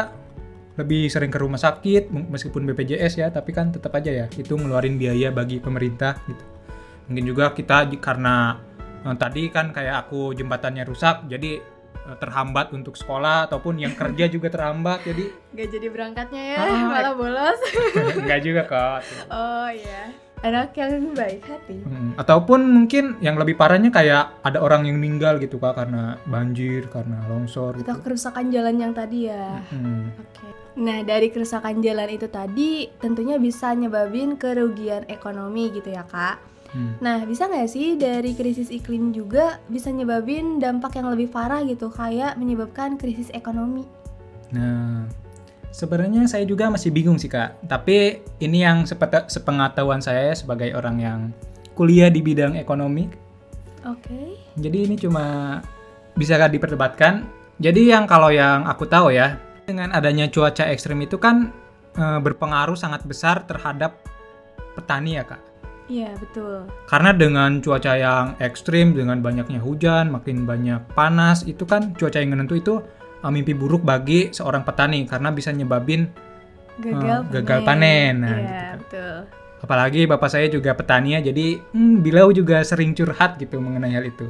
lebih 0.79 1.11
sering 1.11 1.29
ke 1.29 1.37
rumah 1.37 1.61
sakit 1.61 2.09
meskipun 2.09 2.65
BPJS 2.65 3.21
ya, 3.21 3.29
tapi 3.29 3.53
kan 3.53 3.69
tetap 3.69 3.93
aja 3.93 4.09
ya 4.09 4.27
itu 4.33 4.55
ngeluarin 4.55 4.97
biaya 4.97 5.29
bagi 5.29 5.59
pemerintah 5.59 6.17
gitu. 6.25 6.45
Mungkin 7.11 7.25
juga 7.27 7.51
kita 7.51 7.91
karena 7.99 8.55
eh, 9.03 9.17
tadi 9.17 9.43
kan 9.49 9.71
kayak 9.71 10.07
aku 10.07 10.33
jembatannya 10.33 10.85
rusak, 10.85 11.27
jadi 11.27 11.61
eh, 12.07 12.17
terhambat 12.19 12.73
untuk 12.73 12.95
sekolah 12.95 13.49
ataupun 13.49 13.81
yang 13.81 13.93
kerja 13.93 14.27
juga 14.27 14.49
terhambat, 14.49 15.05
jadi 15.05 15.25
Gak 15.51 15.69
jadi 15.69 15.87
berangkatnya 15.91 16.43
ya, 16.55 16.59
Ah, 16.63 16.85
malah 16.87 17.15
bolos. 17.15 17.61
enggak 18.23 18.41
juga 18.41 18.63
kok. 18.65 19.01
Oh 19.29 19.69
iya. 19.69 20.15
Anak 20.41 20.73
yang 20.73 21.13
baik 21.13 21.45
hati. 21.45 21.85
Mm, 21.85 22.17
Ataupun 22.17 22.65
mungkin 22.65 23.21
yang 23.21 23.37
lebih 23.37 23.61
parahnya 23.61 23.93
kayak 23.93 24.41
ada 24.41 24.57
orang 24.65 24.89
yang 24.89 24.97
meninggal 24.97 25.37
gitu 25.37 25.61
kak 25.61 25.77
karena 25.77 26.17
banjir, 26.25 26.89
karena 26.89 27.21
longsor. 27.29 27.77
Gitu. 27.77 27.85
Atau 27.85 28.01
kerusakan 28.01 28.49
jalan 28.49 28.81
yang 28.81 28.97
tadi 28.97 29.29
ya. 29.29 29.61
Hmm. 29.69 30.09
Oke. 30.17 30.49
Nah, 30.81 31.05
dari 31.05 31.29
kerusakan 31.29 31.85
jalan 31.85 32.09
itu 32.09 32.25
tadi 32.33 32.89
tentunya 32.97 33.37
bisa 33.37 33.77
nyebabin 33.77 34.41
kerugian 34.41 35.05
ekonomi 35.13 35.77
gitu 35.77 35.93
ya, 35.93 36.09
Kak. 36.09 36.41
Hmm. 36.71 36.95
Nah, 37.03 37.27
bisa 37.27 37.51
nggak 37.51 37.67
sih 37.67 37.99
dari 37.99 38.35
krisis 38.39 38.71
iklim 38.71 39.11
juga 39.11 39.59
bisa 39.67 39.91
nyebabin 39.91 40.63
dampak 40.63 40.95
yang 40.99 41.11
lebih 41.11 41.27
parah 41.31 41.67
gitu, 41.67 41.91
kayak 41.91 42.39
menyebabkan 42.39 42.95
krisis 42.95 43.27
ekonomi? 43.35 43.83
Nah, 44.55 45.11
sebenarnya 45.75 46.27
saya 46.31 46.47
juga 46.47 46.71
masih 46.71 46.95
bingung 46.95 47.19
sih 47.19 47.31
kak. 47.31 47.67
Tapi 47.67 48.23
ini 48.39 48.63
yang 48.63 48.87
sepengetahuan 48.87 49.99
saya 49.99 50.31
sebagai 50.35 50.71
orang 50.75 50.97
yang 51.03 51.21
kuliah 51.75 52.11
di 52.11 52.23
bidang 52.23 52.55
ekonomi. 52.55 53.11
Oke. 53.87 54.37
Jadi 54.55 54.79
ini 54.87 54.95
cuma 54.95 55.59
bisa 56.15 56.37
diperdebatkan. 56.37 57.27
Jadi 57.61 57.93
yang 57.93 58.07
kalau 58.07 58.31
yang 58.31 58.65
aku 58.69 58.87
tahu 58.87 59.11
ya, 59.13 59.37
dengan 59.67 59.91
adanya 59.95 60.27
cuaca 60.31 60.71
ekstrim 60.71 61.03
itu 61.03 61.19
kan 61.19 61.51
eh, 61.99 62.19
berpengaruh 62.23 62.79
sangat 62.79 63.07
besar 63.07 63.43
terhadap 63.47 63.99
petani 64.79 65.19
ya 65.19 65.25
kak. 65.27 65.50
Iya, 65.91 66.15
betul. 66.23 66.71
Karena 66.87 67.11
dengan 67.11 67.59
cuaca 67.59 67.99
yang 67.99 68.39
ekstrim, 68.39 68.95
dengan 68.95 69.19
banyaknya 69.19 69.59
hujan, 69.59 70.15
makin 70.15 70.47
banyak 70.47 70.87
panas, 70.95 71.43
itu 71.51 71.67
kan 71.67 71.99
cuaca 71.99 72.23
yang 72.23 72.31
menentu 72.31 72.55
itu 72.55 72.79
uh, 73.21 73.31
mimpi 73.31 73.59
buruk 73.59 73.83
bagi 73.83 74.31
seorang 74.31 74.63
petani 74.63 75.03
karena 75.05 75.35
bisa 75.35 75.51
nyebabin 75.51 76.07
Gagal 76.81 77.29
Oh, 77.29 77.33
gagal 77.35 77.61
panen. 77.67 78.15
Nah, 78.25 78.39
Iya, 78.41 78.65
gitu. 78.81 78.81
betul. 78.87 79.17
apalagi 79.61 80.09
bapak 80.09 80.33
saya 80.33 80.49
juga 80.49 80.73
petani 80.73 81.13
ya, 81.13 81.21
jadi 81.21 81.61
hmm, 81.61 82.01
beliau 82.01 82.33
juga 82.33 82.65
sering 82.65 82.97
curhat 82.97 83.37
gitu 83.37 83.61
mengenai 83.61 83.93
hal 83.93 84.09
itu. 84.09 84.25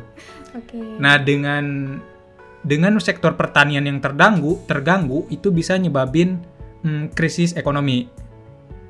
Oke. 0.58 0.98
Nah 0.98 1.22
dengan 1.22 1.94
dengan 2.66 2.98
sektor 2.98 3.38
pertanian 3.38 3.86
yang 3.86 4.02
terganggu, 4.02 4.58
terganggu 4.66 5.30
itu 5.30 5.54
bisa 5.54 5.78
nyebabin 5.78 6.42
hmm, 6.82 7.14
krisis 7.14 7.54
ekonomi. 7.54 8.10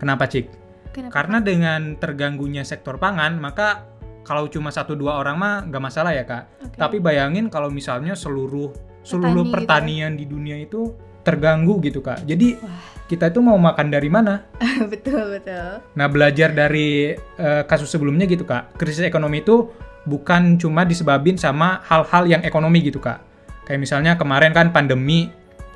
Kenapa 0.01 0.25
cik? 0.25 0.49
Kenapa? 0.91 1.13
Karena 1.15 1.39
dengan 1.39 1.81
terganggunya 1.97 2.63
sektor 2.67 2.99
pangan, 2.99 3.39
maka 3.39 3.87
kalau 4.27 4.47
cuma 4.47 4.71
satu 4.71 4.95
dua 4.95 5.19
orang 5.19 5.37
mah 5.39 5.55
nggak 5.67 5.83
masalah 5.83 6.13
ya 6.15 6.25
kak. 6.27 6.45
Oke. 6.63 6.77
Tapi 6.79 6.97
bayangin 7.03 7.51
kalau 7.51 7.73
misalnya 7.73 8.15
seluruh 8.15 8.71
seluruh 9.01 9.43
Petani 9.43 9.49
gitu 9.49 9.51
ya. 9.51 9.55
pertanian 9.57 10.13
di 10.15 10.25
dunia 10.29 10.57
itu 10.61 10.93
terganggu 11.25 11.81
gitu 11.85 12.01
kak. 12.05 12.25
Jadi 12.25 12.57
Wah. 12.61 13.07
kita 13.09 13.33
itu 13.33 13.41
mau 13.41 13.57
makan 13.57 13.89
dari 13.89 14.07
mana? 14.13 14.45
betul, 14.93 15.35
betul. 15.37 15.81
Nah 15.97 16.07
belajar 16.07 16.53
dari 16.53 17.15
eh, 17.17 17.63
kasus 17.65 17.89
sebelumnya 17.89 18.29
gitu 18.29 18.45
kak, 18.45 18.77
krisis 18.77 19.05
ekonomi 19.05 19.43
itu 19.43 19.73
bukan 20.09 20.57
cuma 20.57 20.87
disebabin 20.89 21.37
sama 21.37 21.85
hal-hal 21.85 22.25
yang 22.29 22.43
ekonomi 22.45 22.81
gitu 22.85 23.01
kak. 23.01 23.21
Kayak 23.69 23.81
misalnya 23.83 24.13
kemarin 24.17 24.53
kan 24.53 24.73
pandemi 24.73 25.31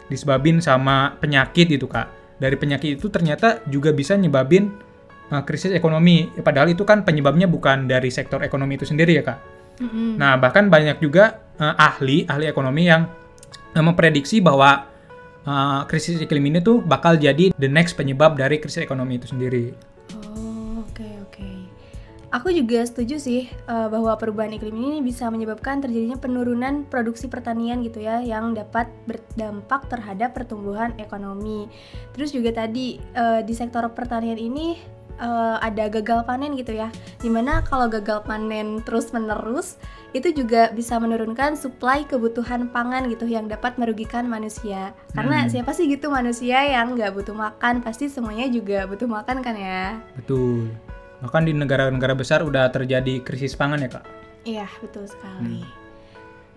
disebabin 0.08 0.60
sama 0.60 1.16
penyakit 1.20 1.68
gitu 1.68 1.88
kak. 1.88 2.10
Dari 2.38 2.58
penyakit 2.58 2.98
itu 2.98 3.06
ternyata 3.08 3.62
juga 3.70 3.94
bisa 3.94 4.18
nyebabin 4.18 4.83
krisis 5.44 5.72
ekonomi. 5.72 6.28
Padahal 6.30 6.70
itu 6.70 6.84
kan 6.84 7.02
penyebabnya 7.02 7.48
bukan 7.48 7.88
dari 7.88 8.12
sektor 8.12 8.44
ekonomi 8.44 8.76
itu 8.76 8.86
sendiri 8.86 9.18
ya 9.18 9.24
kak. 9.24 9.38
Mm-mm. 9.82 10.20
Nah 10.20 10.38
bahkan 10.38 10.70
banyak 10.70 11.02
juga 11.02 11.42
eh, 11.58 11.74
ahli 11.74 12.28
ahli 12.30 12.46
ekonomi 12.46 12.86
yang 12.86 13.10
eh, 13.74 13.82
memprediksi 13.82 14.38
bahwa 14.38 14.86
eh, 15.42 15.80
krisis 15.90 16.22
iklim 16.22 16.54
ini 16.54 16.62
tuh 16.62 16.78
bakal 16.84 17.18
jadi 17.18 17.50
the 17.58 17.66
next 17.66 17.98
penyebab 17.98 18.38
dari 18.38 18.62
krisis 18.62 18.86
ekonomi 18.86 19.18
itu 19.18 19.26
sendiri. 19.26 19.74
Oh, 20.14 20.86
oke 20.86 21.08
oke. 21.26 21.50
Aku 22.34 22.50
juga 22.50 22.82
setuju 22.86 23.18
sih 23.18 23.50
eh, 23.50 23.88
bahwa 23.90 24.14
perubahan 24.14 24.54
iklim 24.54 24.78
ini 24.78 25.02
bisa 25.02 25.26
menyebabkan 25.26 25.82
terjadinya 25.82 26.18
penurunan 26.22 26.86
produksi 26.86 27.26
pertanian 27.26 27.82
gitu 27.82 27.98
ya 27.98 28.22
yang 28.22 28.54
dapat 28.54 28.86
berdampak 29.10 29.90
terhadap 29.90 30.38
pertumbuhan 30.38 30.94
ekonomi. 31.02 31.66
Terus 32.14 32.30
juga 32.30 32.54
tadi 32.54 33.02
eh, 33.02 33.42
di 33.42 33.54
sektor 33.58 33.90
pertanian 33.90 34.38
ini 34.38 34.94
eh, 35.20 35.56
ada 35.60 35.86
gagal 35.90 36.26
panen 36.26 36.54
gitu 36.58 36.74
ya. 36.74 36.88
Di 37.20 37.30
mana 37.30 37.62
kalau 37.66 37.86
gagal 37.86 38.24
panen 38.26 38.82
terus-menerus 38.82 39.78
itu 40.14 40.30
juga 40.30 40.70
bisa 40.70 40.98
menurunkan 41.02 41.58
suplai 41.58 42.06
kebutuhan 42.06 42.70
pangan 42.70 43.10
gitu 43.10 43.26
yang 43.26 43.50
dapat 43.50 43.74
merugikan 43.78 44.30
manusia. 44.30 44.94
Karena 45.10 45.44
Hmm. 45.44 45.50
siapa 45.50 45.74
sih 45.74 45.90
gitu 45.90 46.06
manusia 46.10 46.62
yang 46.62 46.94
nggak 46.94 47.14
butuh 47.14 47.34
makan, 47.34 47.82
pasti 47.82 48.06
semuanya 48.06 48.46
juga 48.46 48.86
butuh 48.86 49.10
makan 49.10 49.42
kan 49.42 49.58
ya. 49.58 49.98
Betul. 50.14 50.70
Bahkan 51.18 51.42
di 51.48 51.52
negara-negara 51.56 52.14
besar 52.14 52.46
udah 52.46 52.70
terjadi 52.70 53.24
krisis 53.26 53.58
pangan 53.58 53.82
ya 53.82 53.90
kak. 53.90 54.04
Iya, 54.44 54.66
betul 54.84 55.08
sekali. 55.08 55.64
Hmm. 55.64 55.84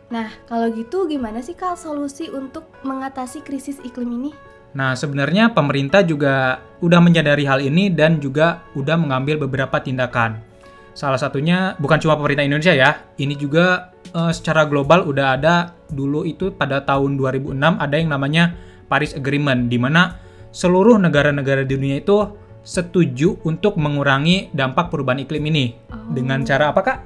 Nah, 0.08 0.32
kalau 0.48 0.72
gitu 0.72 1.04
gimana 1.08 1.44
sih 1.44 1.52
Kak 1.52 1.76
solusi 1.76 2.32
untuk 2.32 2.64
mengatasi 2.84 3.44
krisis 3.44 3.76
iklim 3.84 4.08
ini? 4.08 4.32
Nah 4.78 4.94
sebenarnya 4.94 5.58
pemerintah 5.58 6.06
juga 6.06 6.62
udah 6.86 7.02
menyadari 7.02 7.50
hal 7.50 7.66
ini 7.66 7.90
dan 7.90 8.22
juga 8.22 8.62
udah 8.78 8.94
mengambil 8.94 9.42
beberapa 9.50 9.82
tindakan. 9.82 10.38
Salah 10.94 11.18
satunya 11.18 11.74
bukan 11.82 11.98
cuma 11.98 12.14
pemerintah 12.14 12.46
Indonesia 12.46 12.74
ya, 12.78 13.02
ini 13.18 13.34
juga 13.34 13.90
eh, 14.14 14.30
secara 14.30 14.70
global 14.70 15.10
udah 15.10 15.34
ada 15.34 15.74
dulu 15.90 16.22
itu 16.30 16.54
pada 16.54 16.86
tahun 16.86 17.18
2006 17.18 17.58
ada 17.58 17.96
yang 17.98 18.10
namanya 18.14 18.54
Paris 18.86 19.18
Agreement 19.18 19.66
di 19.66 19.82
mana 19.82 20.22
seluruh 20.54 21.02
negara-negara 21.02 21.66
di 21.66 21.74
dunia 21.74 21.98
itu 21.98 22.30
setuju 22.62 23.42
untuk 23.50 23.82
mengurangi 23.82 24.54
dampak 24.54 24.94
perubahan 24.94 25.26
iklim 25.26 25.50
ini. 25.50 25.74
Oh. 25.90 26.14
Dengan 26.14 26.46
cara 26.46 26.70
apa 26.70 26.82
kak? 26.86 26.98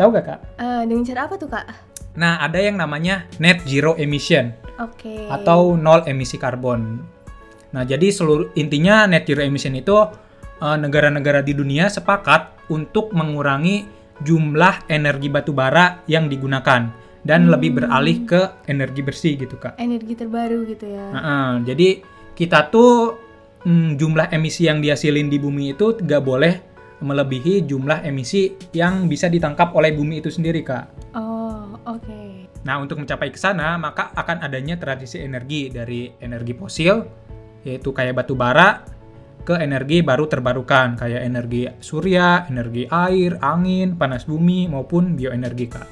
Tahu 0.00 0.08
gak 0.16 0.24
kak? 0.24 0.40
Eh, 0.56 0.82
dengan 0.88 1.04
cara 1.04 1.20
apa 1.28 1.34
tuh 1.36 1.48
Kak? 1.52 1.89
Nah, 2.18 2.42
ada 2.42 2.58
yang 2.58 2.80
namanya 2.80 3.30
net 3.38 3.62
zero 3.68 3.94
emission 3.94 4.50
Oke. 4.82 5.30
atau 5.30 5.78
nol 5.78 6.02
emisi 6.10 6.40
karbon. 6.40 6.98
Nah, 7.70 7.86
jadi 7.86 8.10
seluruh 8.10 8.50
intinya 8.58 9.06
net 9.06 9.30
zero 9.30 9.46
emission 9.46 9.78
itu 9.78 9.94
eh, 10.58 10.76
negara-negara 10.80 11.44
di 11.46 11.54
dunia 11.54 11.86
sepakat 11.86 12.70
untuk 12.70 13.14
mengurangi 13.14 13.86
jumlah 14.20 14.90
energi 14.90 15.30
batu 15.30 15.54
bara 15.54 16.02
yang 16.10 16.26
digunakan 16.26 16.90
dan 17.20 17.52
lebih 17.52 17.76
beralih 17.76 18.24
ke 18.24 18.64
energi 18.64 19.00
bersih 19.04 19.36
gitu, 19.36 19.60
Kak. 19.60 19.76
energi 19.76 20.16
terbaru 20.16 20.64
gitu 20.64 20.88
ya. 20.88 21.06
Heeh, 21.12 21.50
jadi 21.68 21.88
kita 22.32 22.72
tuh 22.72 23.20
mm, 23.68 24.00
jumlah 24.00 24.32
emisi 24.32 24.64
yang 24.68 24.80
dihasilin 24.80 25.28
di 25.28 25.36
bumi 25.36 25.76
itu 25.76 26.00
nggak 26.00 26.22
boleh 26.24 26.54
melebihi 27.00 27.64
jumlah 27.64 28.04
emisi 28.04 28.56
yang 28.76 29.08
bisa 29.08 29.28
ditangkap 29.28 29.72
oleh 29.72 29.92
bumi 29.92 30.20
itu 30.20 30.28
sendiri, 30.28 30.60
Kak. 30.64 31.16
Oh, 31.16 31.29
oke. 31.86 32.20
Nah, 32.66 32.76
untuk 32.80 33.00
mencapai 33.00 33.32
ke 33.32 33.38
sana, 33.40 33.76
maka 33.76 34.12
akan 34.12 34.44
adanya 34.44 34.76
transisi 34.76 35.20
energi 35.20 35.72
dari 35.72 36.10
energi 36.20 36.52
fosil, 36.56 37.04
yaitu 37.64 37.92
kayak 37.92 38.20
batu 38.20 38.36
bara, 38.36 38.84
ke 39.40 39.56
energi 39.56 40.04
baru 40.04 40.28
terbarukan, 40.28 41.00
kayak 41.00 41.24
energi 41.24 41.64
surya, 41.80 42.44
energi 42.52 42.84
air, 42.92 43.40
angin, 43.40 43.96
panas 43.96 44.28
bumi, 44.28 44.68
maupun 44.68 45.16
bioenergi, 45.16 45.66
Kak. 45.68 45.88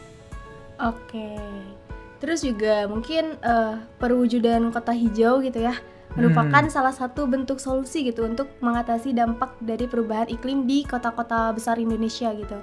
Oke. 0.85 1.35
Terus 2.19 2.43
juga 2.45 2.85
mungkin 2.91 3.39
eh, 3.41 3.75
perwujudan 3.97 4.75
kota 4.75 4.93
hijau 4.93 5.41
gitu 5.41 5.63
ya 5.63 5.75
merupakan 6.17 6.65
Hmm. 6.65 6.73
salah 6.73 6.95
satu 6.95 7.29
bentuk 7.29 7.61
solusi 7.61 8.09
gitu 8.09 8.25
untuk 8.25 8.49
mengatasi 8.65 9.13
dampak 9.13 9.55
dari 9.61 9.85
perubahan 9.85 10.27
iklim 10.27 10.65
di 10.65 10.83
kota-kota 10.83 11.53
besar 11.53 11.77
Indonesia 11.77 12.33
gitu. 12.33 12.59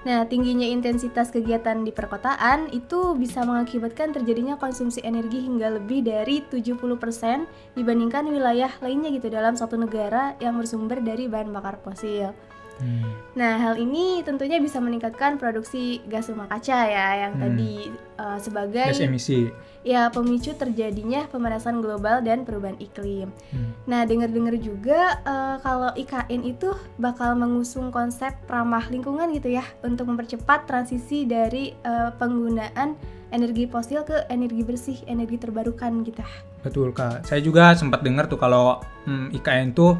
Nah, 0.00 0.24
tingginya 0.24 0.64
intensitas 0.64 1.28
kegiatan 1.28 1.84
di 1.84 1.92
perkotaan 1.92 2.72
itu 2.72 3.12
bisa 3.20 3.44
mengakibatkan 3.44 4.16
terjadinya 4.16 4.56
konsumsi 4.56 5.04
energi 5.04 5.44
hingga 5.44 5.76
lebih 5.76 6.00
dari 6.08 6.40
70% 6.40 7.76
dibandingkan 7.76 8.24
wilayah 8.32 8.72
lainnya 8.80 9.12
gitu 9.12 9.28
dalam 9.28 9.60
suatu 9.60 9.76
negara 9.76 10.40
yang 10.40 10.56
bersumber 10.56 11.04
dari 11.04 11.28
bahan 11.28 11.52
bakar 11.52 11.76
fosil. 11.84 12.32
Hmm. 12.78 13.10
Nah, 13.34 13.58
hal 13.58 13.74
ini 13.76 14.22
tentunya 14.22 14.56
bisa 14.56 14.78
meningkatkan 14.78 15.36
produksi 15.36 15.98
gas 16.06 16.28
rumah 16.28 16.46
kaca 16.46 16.78
ya, 16.84 17.08
yang 17.20 17.32
Hmm. 17.34 17.42
tadi 17.42 17.74
uh, 18.16 18.36
sebagai 18.36 18.88
Gas 18.90 19.00
emisi. 19.00 19.48
ya 19.80 20.08
pemicu 20.08 20.52
terjadinya 20.52 21.24
pemanasan 21.26 21.80
global 21.80 22.20
dan 22.20 22.44
perubahan 22.44 22.76
iklim. 22.76 23.32
Hmm. 23.50 23.72
Nah, 23.84 24.04
dengar-dengar 24.04 24.54
juga 24.56 25.18
uh, 25.22 25.56
kalau 25.58 25.90
IKN 25.92 26.44
itu 26.44 26.70
bakal 26.96 27.34
mengusung 27.34 27.88
konsep 27.88 28.32
ramah 28.44 28.86
lingkungan 28.86 29.32
gitu 29.32 29.50
ya, 29.50 29.64
untuk 29.80 30.06
mempercepat 30.06 30.64
transisi 30.64 31.24
dari 31.24 31.72
uh, 31.82 32.12
penggunaan 32.14 32.94
energi 33.30 33.64
fosil 33.64 34.02
ke 34.02 34.26
energi 34.26 34.66
bersih, 34.66 34.98
energi 35.06 35.38
terbarukan 35.38 36.02
gitu. 36.02 36.20
Betul, 36.60 36.90
Kak. 36.90 37.24
Saya 37.24 37.38
juga 37.38 37.72
sempat 37.72 38.02
dengar 38.02 38.26
tuh 38.26 38.36
kalau 38.36 38.82
hmm, 39.06 39.30
IKN 39.32 39.70
tuh 39.70 39.94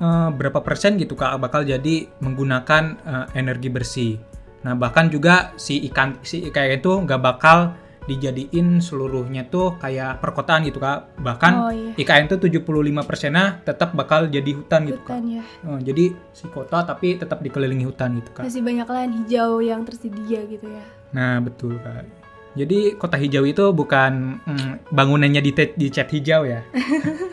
eh, 0.00 0.28
berapa 0.32 0.60
persen 0.60 0.96
gitu, 0.96 1.14
Kak, 1.14 1.36
bakal 1.38 1.62
jadi 1.62 2.08
menggunakan 2.18 2.84
eh, 2.98 3.26
energi 3.36 3.68
bersih. 3.68 4.12
Nah, 4.60 4.76
bahkan 4.76 5.08
juga 5.08 5.52
si 5.56 5.80
ikan 5.88 6.20
si 6.20 6.44
IKN 6.44 6.80
itu 6.80 6.92
nggak 6.92 7.20
bakal 7.20 7.72
dijadiin 8.04 8.80
seluruhnya 8.80 9.46
tuh 9.46 9.76
kayak 9.78 10.18
perkotaan 10.20 10.66
gitu, 10.66 10.80
Kak. 10.80 11.16
Bahkan 11.16 11.52
Oh 11.56 11.72
iya, 11.72 11.92
IKN 11.96 12.26
tuh 12.26 12.38
75 12.42 12.64
persennya 13.06 13.60
tetap 13.62 13.94
bakal 13.94 14.26
jadi 14.26 14.50
hutan 14.52 14.88
gitu, 14.88 15.00
Kak. 15.00 15.16
hutan 15.16 15.24
ya. 15.40 15.42
Eh, 15.64 15.78
jadi 15.84 16.04
si 16.34 16.44
kota 16.50 16.82
tapi 16.82 17.16
tetap 17.16 17.40
dikelilingi 17.40 17.86
hutan 17.86 18.18
gitu, 18.20 18.30
Kak. 18.34 18.44
Masih 18.44 18.60
banyak 18.60 18.88
lahan 18.88 19.12
hijau 19.22 19.62
yang 19.62 19.80
tersedia 19.86 20.40
gitu 20.44 20.66
ya. 20.66 20.84
Nah, 21.14 21.40
betul, 21.40 21.78
Kak. 21.80 22.04
Jadi 22.50 22.98
kota 22.98 23.14
hijau 23.14 23.46
itu 23.46 23.62
bukan 23.70 24.42
mm, 24.42 24.90
bangunannya 24.90 25.38
di, 25.38 25.52
te- 25.54 25.76
di 25.78 25.86
cat 25.86 26.10
hijau 26.10 26.42
ya. 26.42 26.66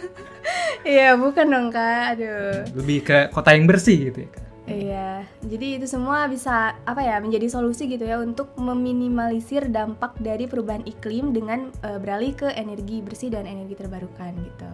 Iya, 0.88 1.20
bukan 1.20 1.46
dong 1.52 1.68
kak. 1.68 2.16
Aduh. 2.16 2.64
lebih 2.80 3.04
ke 3.04 3.18
kota 3.36 3.52
yang 3.52 3.68
bersih 3.68 4.08
gitu 4.08 4.24
ya 4.24 4.30
Kak. 4.32 4.44
Iya, 4.68 5.24
jadi 5.48 5.80
itu 5.80 5.88
semua 5.88 6.28
bisa 6.28 6.76
apa 6.84 7.00
ya 7.00 7.24
menjadi 7.24 7.48
solusi 7.48 7.88
gitu 7.88 8.04
ya 8.04 8.20
untuk 8.20 8.52
meminimalisir 8.60 9.72
dampak 9.72 10.20
dari 10.20 10.44
perubahan 10.44 10.84
iklim 10.84 11.32
dengan 11.32 11.72
eh, 11.88 11.96
beralih 11.96 12.36
ke 12.36 12.52
energi 12.52 13.00
bersih 13.00 13.32
dan 13.32 13.48
energi 13.48 13.80
terbarukan 13.80 14.36
gitu. 14.36 14.72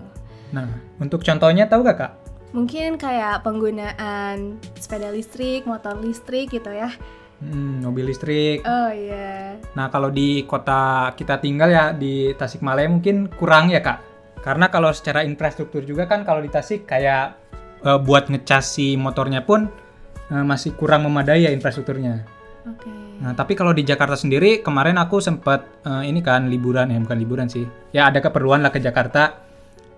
Nah, 0.54 0.70
untuk 0.98 1.22
contohnya 1.22 1.70
tahu 1.70 1.86
gak 1.86 1.98
kak? 1.98 2.14
Mungkin 2.58 2.98
kayak 3.02 3.42
penggunaan 3.46 4.62
sepeda 4.78 5.10
listrik, 5.14 5.66
motor 5.66 5.98
listrik 6.02 6.50
gitu 6.54 6.70
ya. 6.74 6.90
Hmm, 7.42 7.82
mobil 7.86 8.10
listrik. 8.10 8.66
Oh 8.66 8.90
iya. 8.90 9.58
Nah, 9.78 9.90
kalau 9.94 10.10
di 10.10 10.46
kota 10.46 11.14
kita 11.14 11.38
tinggal 11.38 11.70
ya 11.70 11.86
di 11.94 12.34
Tasikmalaya 12.34 12.90
mungkin 12.90 13.30
kurang 13.30 13.70
ya 13.70 13.82
kak. 13.82 14.13
Karena 14.44 14.68
kalau 14.68 14.92
secara 14.92 15.24
infrastruktur 15.24 15.88
juga 15.88 16.04
kan 16.04 16.28
kalau 16.28 16.44
di 16.44 16.52
Tasik 16.52 16.84
kayak 16.84 17.40
eh, 17.80 18.00
buat 18.04 18.28
ngecas 18.28 18.76
si 18.76 19.00
motornya 19.00 19.48
pun 19.48 19.72
eh, 20.30 20.44
masih 20.44 20.76
kurang 20.76 21.08
memadai 21.08 21.48
ya 21.48 21.52
infrastrukturnya. 21.56 22.28
Oke. 22.68 22.92
Nah, 23.24 23.32
tapi 23.32 23.56
kalau 23.56 23.72
di 23.72 23.88
Jakarta 23.88 24.20
sendiri 24.20 24.60
kemarin 24.60 25.00
aku 25.00 25.24
sempat 25.24 25.64
eh, 25.88 26.12
ini 26.12 26.20
kan 26.20 26.52
liburan 26.52 26.92
ya 26.92 27.00
bukan 27.00 27.18
liburan 27.18 27.48
sih. 27.48 27.64
Ya 27.96 28.12
ada 28.12 28.20
keperluan 28.20 28.60
lah 28.60 28.76
ke 28.76 28.84
Jakarta. 28.84 29.40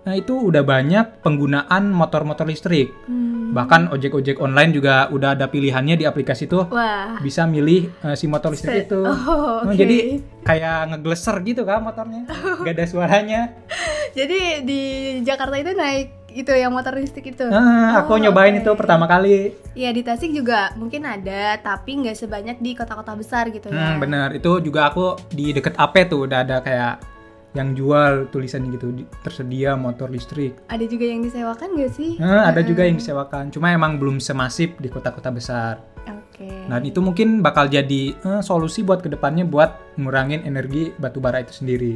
Nah, 0.05 0.13
itu 0.13 0.37
udah 0.37 0.61
banyak 0.61 1.25
penggunaan 1.25 1.89
motor-motor 1.89 2.45
listrik. 2.45 2.93
Hmm. 3.09 3.34
Bahkan 3.55 3.87
ojek-ojek 3.89 4.35
online 4.37 4.69
juga 4.69 5.07
udah 5.07 5.31
ada 5.31 5.47
pilihannya 5.47 5.95
di 5.95 6.03
aplikasi 6.03 6.43
tuh 6.45 6.67
Wah. 6.67 7.15
bisa 7.17 7.47
milih 7.47 7.87
eh, 8.03 8.13
si 8.13 8.27
motor 8.27 8.51
listrik 8.51 8.85
itu. 8.85 8.99
Oh, 8.99 9.63
Nah, 9.63 9.71
oke. 9.71 9.79
Jadi 9.79 9.97
kayak 10.43 10.91
ngegleser 10.91 11.39
gitu 11.41 11.63
kan 11.63 11.79
motornya. 11.79 12.27
Gak 12.59 12.75
ada 12.75 12.85
suaranya. 12.85 13.41
Jadi 14.17 14.39
di 14.61 14.81
Jakarta 15.21 15.55
itu 15.55 15.71
naik 15.71 16.07
itu 16.29 16.51
yang 16.51 16.67
motor 16.69 16.91
listrik 16.93 17.31
itu. 17.31 17.47
Ah, 17.47 18.03
aku 18.03 18.11
Oh, 18.11 18.19
nyobain 18.19 18.51
oke. 18.51 18.59
itu 18.59 18.71
pertama 18.75 19.07
kali. 19.07 19.55
Iya 19.71 19.89
di 19.89 20.03
Tasik 20.03 20.29
juga 20.29 20.75
mungkin 20.75 21.03
ada, 21.03 21.55
tapi 21.57 21.95
nggak 21.95 22.11
sebanyak 22.13 22.57
di 22.59 22.75
kota-kota 22.75 23.15
besar 23.15 23.47
gitu 23.49 23.71
ya. 23.71 23.95
Hmm, 23.95 24.03
bener. 24.03 24.35
Itu 24.35 24.59
juga 24.59 24.91
aku 24.91 25.15
di 25.31 25.55
deket 25.55 25.75
AP 25.75 25.95
tuh 26.05 26.27
udah 26.27 26.43
ada 26.43 26.59
kayak 26.59 27.14
yang 27.55 27.71
jual 27.73 28.27
tulisan 28.29 28.67
gitu 28.69 28.91
di- 28.91 29.07
tersedia 29.23 29.73
motor 29.79 30.11
listrik. 30.11 30.59
Ada 30.67 30.85
juga 30.85 31.05
yang 31.07 31.23
disewakan 31.23 31.67
nggak 31.73 31.91
sih? 31.95 32.11
Nah, 32.19 32.51
ada 32.51 32.61
juga 32.61 32.83
yang 32.83 32.99
disewakan. 32.99 33.49
Cuma 33.49 33.71
emang 33.71 33.95
belum 33.95 34.19
semasif 34.19 34.75
di 34.77 34.91
kota-kota 34.91 35.31
besar. 35.31 35.79
Oke. 36.05 36.51
Nah, 36.67 36.83
itu 36.83 36.99
mungkin 36.99 37.39
bakal 37.39 37.71
jadi 37.71 38.11
eh, 38.11 38.41
solusi 38.43 38.83
buat 38.83 38.99
ke 38.99 39.07
depannya 39.07 39.47
buat 39.47 39.95
ngurangin 39.95 40.43
energi 40.43 40.91
batu 40.99 41.23
bara 41.23 41.41
itu 41.41 41.55
sendiri. 41.55 41.95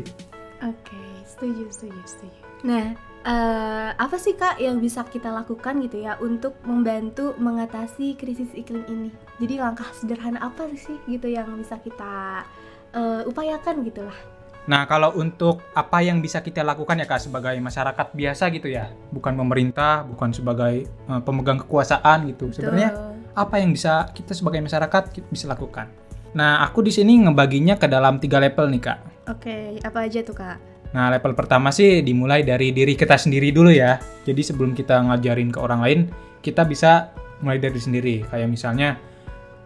Oke, 0.64 1.04
setuju, 1.28 1.68
setuju, 1.68 2.02
setuju. 2.08 2.40
Nah, 2.64 2.96
eh, 3.28 3.90
apa 4.00 4.16
sih 4.16 4.40
kak 4.40 4.64
yang 4.64 4.80
bisa 4.80 5.04
kita 5.04 5.28
lakukan 5.28 5.84
gitu 5.84 6.08
ya 6.08 6.16
untuk 6.24 6.56
membantu 6.64 7.36
mengatasi 7.36 8.16
krisis 8.16 8.52
iklim 8.56 8.88
ini? 8.88 9.12
Jadi 9.44 9.60
langkah 9.60 9.92
sederhana 9.92 10.40
apa 10.40 10.72
sih 10.80 10.96
gitu 11.12 11.28
yang 11.28 11.52
bisa 11.60 11.76
kita 11.84 12.48
eh, 12.96 13.28
upayakan 13.28 13.84
gitu 13.84 14.08
lah? 14.08 14.39
Nah, 14.70 14.86
kalau 14.86 15.18
untuk 15.18 15.66
apa 15.74 16.06
yang 16.06 16.22
bisa 16.22 16.46
kita 16.46 16.62
lakukan 16.62 17.02
ya 17.02 17.10
Kak 17.10 17.26
sebagai 17.26 17.58
masyarakat 17.58 18.14
biasa 18.14 18.54
gitu 18.54 18.70
ya, 18.70 18.94
bukan 19.10 19.34
pemerintah, 19.34 20.06
bukan 20.06 20.30
sebagai 20.30 20.86
eh, 20.86 21.22
pemegang 21.26 21.58
kekuasaan 21.66 22.30
gitu. 22.30 22.54
Sebenarnya 22.54 22.94
apa 23.34 23.58
yang 23.58 23.74
bisa 23.74 24.14
kita 24.14 24.38
sebagai 24.38 24.62
masyarakat 24.62 25.10
ki- 25.10 25.26
bisa 25.26 25.50
lakukan? 25.50 25.90
Nah, 26.38 26.62
aku 26.62 26.86
di 26.86 26.94
sini 26.94 27.18
ngebaginya 27.26 27.82
ke 27.82 27.90
dalam 27.90 28.22
tiga 28.22 28.38
level 28.38 28.70
nih 28.70 28.82
Kak. 28.86 29.00
Oke, 29.34 29.82
apa 29.82 30.06
aja 30.06 30.22
tuh 30.22 30.38
kak? 30.38 30.58
Nah, 30.94 31.10
level 31.14 31.34
pertama 31.34 31.74
sih 31.74 32.06
dimulai 32.06 32.46
dari 32.46 32.70
diri 32.70 32.94
kita 32.94 33.18
sendiri 33.18 33.50
dulu 33.50 33.74
ya. 33.74 33.98
Jadi 34.26 34.42
sebelum 34.42 34.78
kita 34.78 35.02
ngajarin 35.06 35.50
ke 35.50 35.58
orang 35.62 35.82
lain, 35.82 36.00
kita 36.46 36.66
bisa 36.66 37.14
mulai 37.42 37.58
dari 37.58 37.74
diri 37.74 37.82
sendiri. 37.82 38.16
Kayak 38.30 38.50
misalnya 38.50 38.90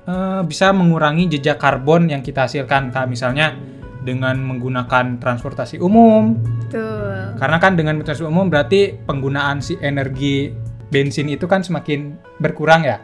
eh, 0.07 0.41
bisa 0.47 0.71
mengurangi 0.71 1.27
jejak 1.35 1.59
karbon 1.59 2.07
yang 2.07 2.23
kita 2.23 2.47
hasilkan. 2.47 2.95
Kayak 2.95 3.07
misalnya 3.11 3.55
dengan 4.03 4.35
menggunakan 4.43 5.17
transportasi 5.17 5.79
umum. 5.79 6.37
Betul. 6.67 7.39
Karena 7.39 7.57
kan 7.57 7.79
dengan 7.79 8.03
transportasi 8.03 8.27
umum 8.27 8.51
berarti 8.51 8.93
penggunaan 9.07 9.63
si 9.63 9.79
energi 9.79 10.51
bensin 10.93 11.31
itu 11.31 11.49
kan 11.49 11.65
semakin 11.65 12.19
berkurang 12.37 12.85
ya. 12.85 13.01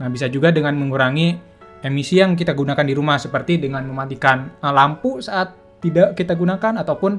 Nah, 0.00 0.10
bisa 0.10 0.26
juga 0.26 0.50
dengan 0.50 0.74
mengurangi 0.74 1.38
emisi 1.84 2.18
yang 2.18 2.34
kita 2.34 2.56
gunakan 2.56 2.82
di 2.82 2.96
rumah 2.96 3.20
seperti 3.20 3.60
dengan 3.60 3.84
mematikan 3.86 4.50
eh, 4.58 4.72
lampu 4.72 5.20
saat 5.20 5.54
tidak 5.78 6.16
kita 6.16 6.34
gunakan 6.34 6.80
ataupun 6.80 7.12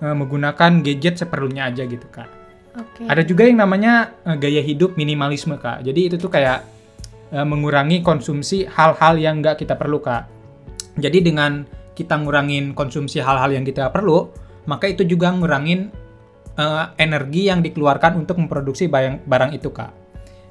eh, 0.00 0.14
menggunakan 0.16 0.80
gadget 0.80 1.20
seperlunya 1.20 1.68
aja 1.68 1.84
gitu, 1.84 2.06
Kak. 2.08 2.28
Oke. 2.76 3.02
Ada 3.04 3.26
juga 3.26 3.44
yang 3.44 3.60
namanya 3.60 4.16
eh, 4.24 4.36
gaya 4.38 4.62
hidup 4.62 4.96
minimalisme, 4.96 5.58
Kak. 5.58 5.84
Jadi 5.84 6.00
itu 6.08 6.16
tuh 6.16 6.30
kayak 6.32 6.78
mengurangi 7.26 8.06
konsumsi 8.06 8.70
hal-hal 8.70 9.18
yang 9.18 9.42
nggak 9.42 9.58
kita 9.58 9.74
perlu, 9.74 9.98
Kak. 9.98 10.30
Jadi 10.94 11.26
dengan 11.26 11.66
kita 11.96 12.20
ngurangin 12.20 12.76
konsumsi 12.76 13.24
hal-hal 13.24 13.48
yang 13.56 13.64
kita 13.64 13.88
perlu, 13.88 14.28
maka 14.68 14.86
itu 14.92 15.08
juga 15.08 15.32
ngurangin 15.32 15.88
eh, 16.60 16.84
energi 17.00 17.48
yang 17.48 17.64
dikeluarkan 17.64 18.20
untuk 18.20 18.36
memproduksi 18.36 18.92
barang, 18.92 19.24
barang 19.24 19.56
itu, 19.56 19.72
Kak. 19.72 19.90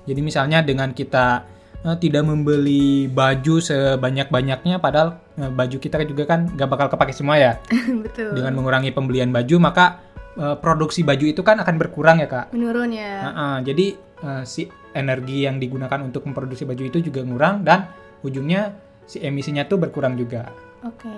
Jadi 0.10 0.22
misalnya 0.26 0.66
dengan 0.66 0.94
kita 0.98 1.46
eh, 1.86 1.98
tidak 2.02 2.26
membeli 2.26 3.06
baju 3.06 3.62
sebanyak-banyaknya 3.62 4.82
padahal 4.82 5.22
eh, 5.38 5.52
baju 5.54 5.78
kita 5.78 6.02
juga 6.10 6.26
kan 6.26 6.50
gak 6.58 6.70
bakal 6.70 6.88
kepake 6.90 7.14
semua 7.14 7.38
ya. 7.38 7.54
betul 8.04 8.34
Dengan 8.34 8.58
mengurangi 8.58 8.90
pembelian 8.90 9.30
baju 9.30 9.56
maka 9.62 10.02
eh, 10.38 10.58
produksi 10.58 11.06
baju 11.06 11.26
itu 11.30 11.42
kan 11.46 11.62
akan 11.62 11.76
berkurang 11.78 12.22
ya 12.22 12.28
kak. 12.30 12.54
menurun 12.54 12.90
ya 12.90 13.14
Nah, 13.30 13.58
jadi 13.62 13.94
eh, 14.26 14.44
si 14.46 14.66
energi 14.96 15.44
yang 15.44 15.60
digunakan 15.60 16.00
untuk 16.02 16.24
memproduksi 16.26 16.64
baju 16.64 16.84
itu 16.88 16.98
juga 17.04 17.22
ngurang 17.22 17.68
dan 17.68 17.92
ujungnya 18.24 18.74
si 19.06 19.22
emisinya 19.22 19.68
tuh 19.70 19.78
berkurang 19.78 20.18
juga. 20.18 20.50
Oke 20.86 21.18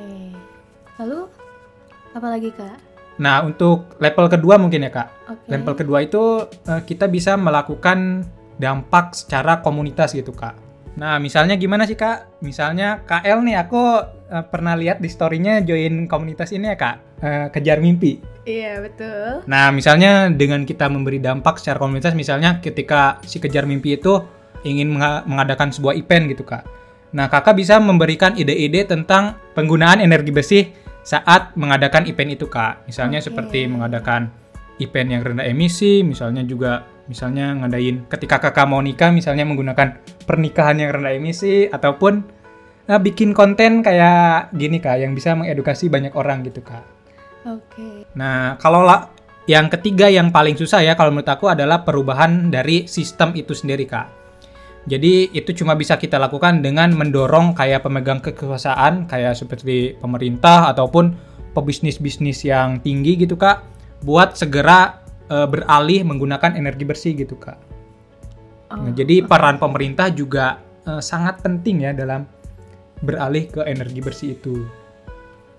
lalu 0.97 1.19
apa 2.15 2.27
lagi 2.27 2.51
kak 2.51 2.77
Nah 3.17 3.41
untuk 3.41 3.97
level 3.97 4.29
kedua 4.29 4.61
mungkin 4.61 4.85
ya 4.85 4.93
kak. 4.93 5.09
oke 5.25 5.49
Level 5.49 5.73
kedua 5.73 6.05
itu 6.05 6.45
eh, 6.69 6.81
kita 6.85 7.09
bisa 7.09 7.33
melakukan 7.33 8.21
dampak 8.61 9.17
secara 9.17 9.65
komunitas 9.65 10.13
gitu 10.13 10.29
kak. 10.37 10.53
Nah 11.01 11.17
misalnya 11.17 11.57
gimana 11.57 11.89
sih 11.89 11.97
kak? 11.97 12.45
Misalnya 12.45 13.01
KL 13.09 13.41
nih 13.41 13.57
aku 13.57 13.81
eh, 14.05 14.45
pernah 14.45 14.77
lihat 14.77 15.01
di 15.01 15.09
storynya 15.09 15.65
join 15.65 16.05
komunitas 16.05 16.53
ini 16.53 16.69
ya 16.69 16.77
kak. 16.77 16.95
Eh, 17.17 17.47
kejar 17.49 17.81
mimpi. 17.81 18.21
iya 18.45 18.77
betul 18.85 19.41
Nah 19.49 19.73
misalnya 19.73 20.29
dengan 20.29 20.61
kita 20.61 20.85
memberi 20.85 21.17
dampak 21.17 21.57
secara 21.57 21.81
komunitas 21.81 22.13
misalnya 22.13 22.61
ketika 22.61 23.17
si 23.25 23.41
kejar 23.41 23.65
mimpi 23.65 23.97
itu 23.97 24.13
ingin 24.61 24.93
menga- 24.93 25.25
mengadakan 25.25 25.73
sebuah 25.73 25.97
event 25.97 26.29
gitu 26.29 26.45
kak. 26.45 26.61
Nah 27.15 27.31
kakak 27.31 27.55
bisa 27.55 27.79
memberikan 27.79 28.35
ide-ide 28.35 28.83
tentang 28.83 29.39
penggunaan 29.55 30.03
energi 30.03 30.31
bersih 30.33 30.63
saat 31.07 31.55
mengadakan 31.55 32.03
event 32.09 32.35
itu 32.35 32.51
kak. 32.51 32.83
Misalnya 32.89 33.23
Oke. 33.23 33.31
seperti 33.31 33.67
mengadakan 33.71 34.27
event 34.83 35.09
yang 35.09 35.21
rendah 35.23 35.47
emisi, 35.47 36.03
misalnya 36.03 36.43
juga 36.43 36.83
misalnya 37.07 37.55
ngadain 37.63 38.03
ketika 38.11 38.43
kakak 38.43 38.67
mau 38.67 38.83
nikah 38.83 39.15
misalnya 39.15 39.47
menggunakan 39.47 39.95
pernikahan 40.27 40.75
yang 40.83 40.91
rendah 40.91 41.15
emisi 41.15 41.71
ataupun 41.71 42.19
eh, 42.91 42.99
bikin 42.99 43.31
konten 43.31 43.79
kayak 43.79 44.51
gini 44.51 44.83
kak 44.83 44.99
yang 44.99 45.15
bisa 45.15 45.31
mengedukasi 45.31 45.87
banyak 45.87 46.11
orang 46.19 46.43
gitu 46.43 46.59
kak. 46.59 46.83
oke 47.47 48.11
Nah, 48.19 48.59
kalau 48.59 48.83
la- 48.83 49.07
yang 49.47 49.71
ketiga 49.71 50.11
yang 50.11 50.27
paling 50.27 50.59
susah 50.59 50.83
ya 50.83 50.99
kalau 50.99 51.15
menurut 51.15 51.31
aku 51.31 51.47
adalah 51.47 51.87
perubahan 51.87 52.51
dari 52.51 52.83
sistem 52.83 53.31
itu 53.31 53.55
sendiri, 53.55 53.87
Kak. 53.87 54.16
Jadi 54.87 55.35
itu 55.35 55.51
cuma 55.51 55.75
bisa 55.75 55.99
kita 55.99 56.15
lakukan 56.15 56.63
dengan 56.63 56.95
mendorong 56.95 57.51
kayak 57.51 57.83
pemegang 57.83 58.23
kekuasaan 58.23 59.03
kayak 59.11 59.35
seperti 59.35 59.99
pemerintah 59.99 60.71
ataupun 60.71 61.11
pebisnis-bisnis 61.51 62.47
yang 62.47 62.79
tinggi 62.79 63.19
gitu, 63.19 63.35
Kak, 63.35 63.67
buat 64.07 64.39
segera 64.39 65.03
eh, 65.27 65.43
beralih 65.43 66.07
menggunakan 66.07 66.55
energi 66.55 66.87
bersih 66.87 67.13
gitu, 67.19 67.35
Kak. 67.35 67.59
Nah, 68.67 68.83
Oh, 68.83 68.91
jadi 68.91 69.23
peran 69.23 69.59
pemerintah 69.59 70.07
juga 70.11 70.63
eh, 70.87 71.03
sangat 71.03 71.43
penting 71.43 71.83
ya 71.83 71.91
dalam 71.91 72.23
beralih 73.03 73.51
ke 73.51 73.61
energi 73.67 73.99
bersih 73.99 74.29
itu. 74.39 74.63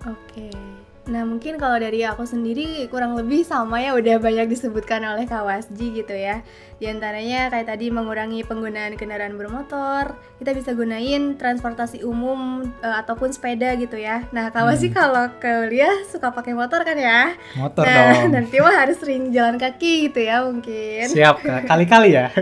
Oke. 0.08 0.67
Nah, 1.09 1.25
mungkin 1.25 1.57
kalau 1.57 1.81
dari 1.81 2.05
aku 2.05 2.29
sendiri 2.29 2.85
kurang 2.92 3.16
lebih 3.16 3.40
sama 3.40 3.81
ya 3.81 3.97
udah 3.97 4.21
banyak 4.21 4.44
disebutkan 4.53 5.01
oleh 5.09 5.25
Kawasji 5.25 5.97
gitu 5.97 6.12
ya. 6.12 6.44
Di 6.77 6.87
antaranya 6.87 7.49
kayak 7.49 7.64
tadi 7.64 7.88
mengurangi 7.88 8.44
penggunaan 8.44 8.94
kendaraan 9.01 9.40
bermotor, 9.40 10.21
kita 10.37 10.53
bisa 10.53 10.77
gunain 10.77 11.40
transportasi 11.40 12.05
umum 12.05 12.68
eh, 12.85 12.97
ataupun 13.01 13.33
sepeda 13.33 13.73
gitu 13.81 13.97
ya. 13.97 14.29
Nah, 14.37 14.53
Kawasji 14.53 14.92
kalau 14.92 15.33
ke 15.40 15.49
kuliah 15.68 16.05
suka 16.12 16.29
pakai 16.29 16.53
motor 16.53 16.85
kan 16.85 17.01
ya. 17.01 17.33
Motor 17.57 17.88
nah, 17.88 18.29
dong. 18.29 18.37
nanti 18.37 18.61
mah 18.61 18.77
harus 18.77 19.01
sering 19.01 19.33
jalan 19.33 19.57
kaki 19.57 20.12
gitu 20.12 20.21
ya 20.29 20.44
mungkin. 20.44 21.09
Siap. 21.09 21.40
Kali-kali 21.66 22.12
ya. 22.14 22.29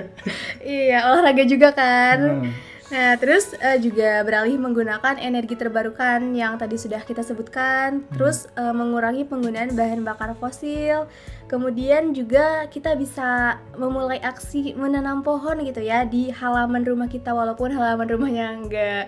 Iya, 0.67 1.07
olahraga 1.07 1.47
juga 1.47 1.71
kan. 1.71 2.43
Hmm. 2.43 2.51
Nah, 2.87 3.19
terus 3.19 3.51
eh, 3.59 3.83
juga 3.83 4.23
beralih 4.23 4.63
menggunakan 4.63 5.19
energi 5.19 5.59
terbarukan 5.59 6.23
yang 6.39 6.55
tadi 6.55 6.79
sudah 6.79 7.03
kita 7.03 7.27
sebutkan, 7.27 8.07
terus 8.15 8.47
eh, 8.55 8.71
mengurangi 8.71 9.27
penggunaan 9.27 9.75
bahan 9.75 10.07
bakar 10.07 10.39
fosil. 10.39 11.11
Kemudian 11.51 12.15
juga 12.15 12.71
kita 12.71 12.95
bisa 12.95 13.59
memulai 13.75 14.23
aksi 14.23 14.79
menanam 14.79 15.27
pohon 15.27 15.63
gitu 15.67 15.83
ya 15.83 16.07
di 16.07 16.31
halaman 16.31 16.87
rumah 16.87 17.11
kita 17.11 17.35
walaupun 17.35 17.75
halaman 17.75 18.07
rumahnya 18.07 18.47
enggak 18.55 19.05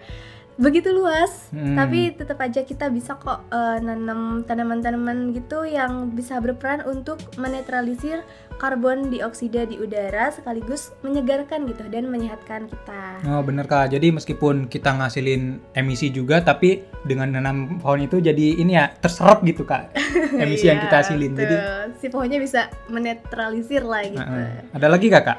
begitu 0.59 0.90
luas, 0.90 1.49
Hmm. 1.49 1.73
tapi 1.73 2.11
tetap 2.11 2.37
aja 2.38 2.61
kita 2.61 2.90
bisa 2.90 3.14
kok 3.14 3.47
eh, 3.49 3.79
nanam 3.79 4.42
tanaman-tanaman 4.42 5.31
gitu 5.31 5.62
yang 5.62 6.11
bisa 6.11 6.37
berperan 6.37 6.83
untuk 6.83 7.16
menetralisir 7.38 8.27
karbon 8.55 9.07
dioksida 9.07 9.64
di 9.64 9.79
udara 9.79 10.29
sekaligus 10.29 10.90
menyegarkan 11.01 11.62
gitu 11.64 11.87
dan 11.87 12.07
menyehatkan 12.07 12.66
kita. 12.66 13.23
Oh 13.25 13.38
bener 13.40 13.64
kak, 13.64 13.88
jadi 13.88 14.11
meskipun 14.11 14.66
kita 14.66 14.92
ngasilin 14.92 15.62
emisi 15.73 16.11
juga, 16.11 16.42
tapi 16.42 16.83
dengan 17.01 17.33
nanam 17.33 17.79
pohon 17.79 18.03
itu 18.03 18.18
jadi 18.18 18.59
ini 18.59 18.75
ya 18.75 18.90
terserap 18.92 19.40
gitu 19.42 19.62
kak, 19.62 19.94
emisi 20.42 20.66
yang 20.66 20.79
kita 20.81 20.90
Iya, 20.90 21.03
hasilin. 21.07 21.33
Jadi 21.33 21.55
betul. 21.55 21.87
si 21.97 22.07
pohonnya 22.09 22.38
bisa 22.38 22.61
menetralisir 22.88 23.83
lah 23.83 24.03
gitu. 24.03 24.18
uh-uh. 24.18 24.75
ada 24.75 24.87
lagi 24.87 25.07
gak 25.07 25.23
kak? 25.25 25.38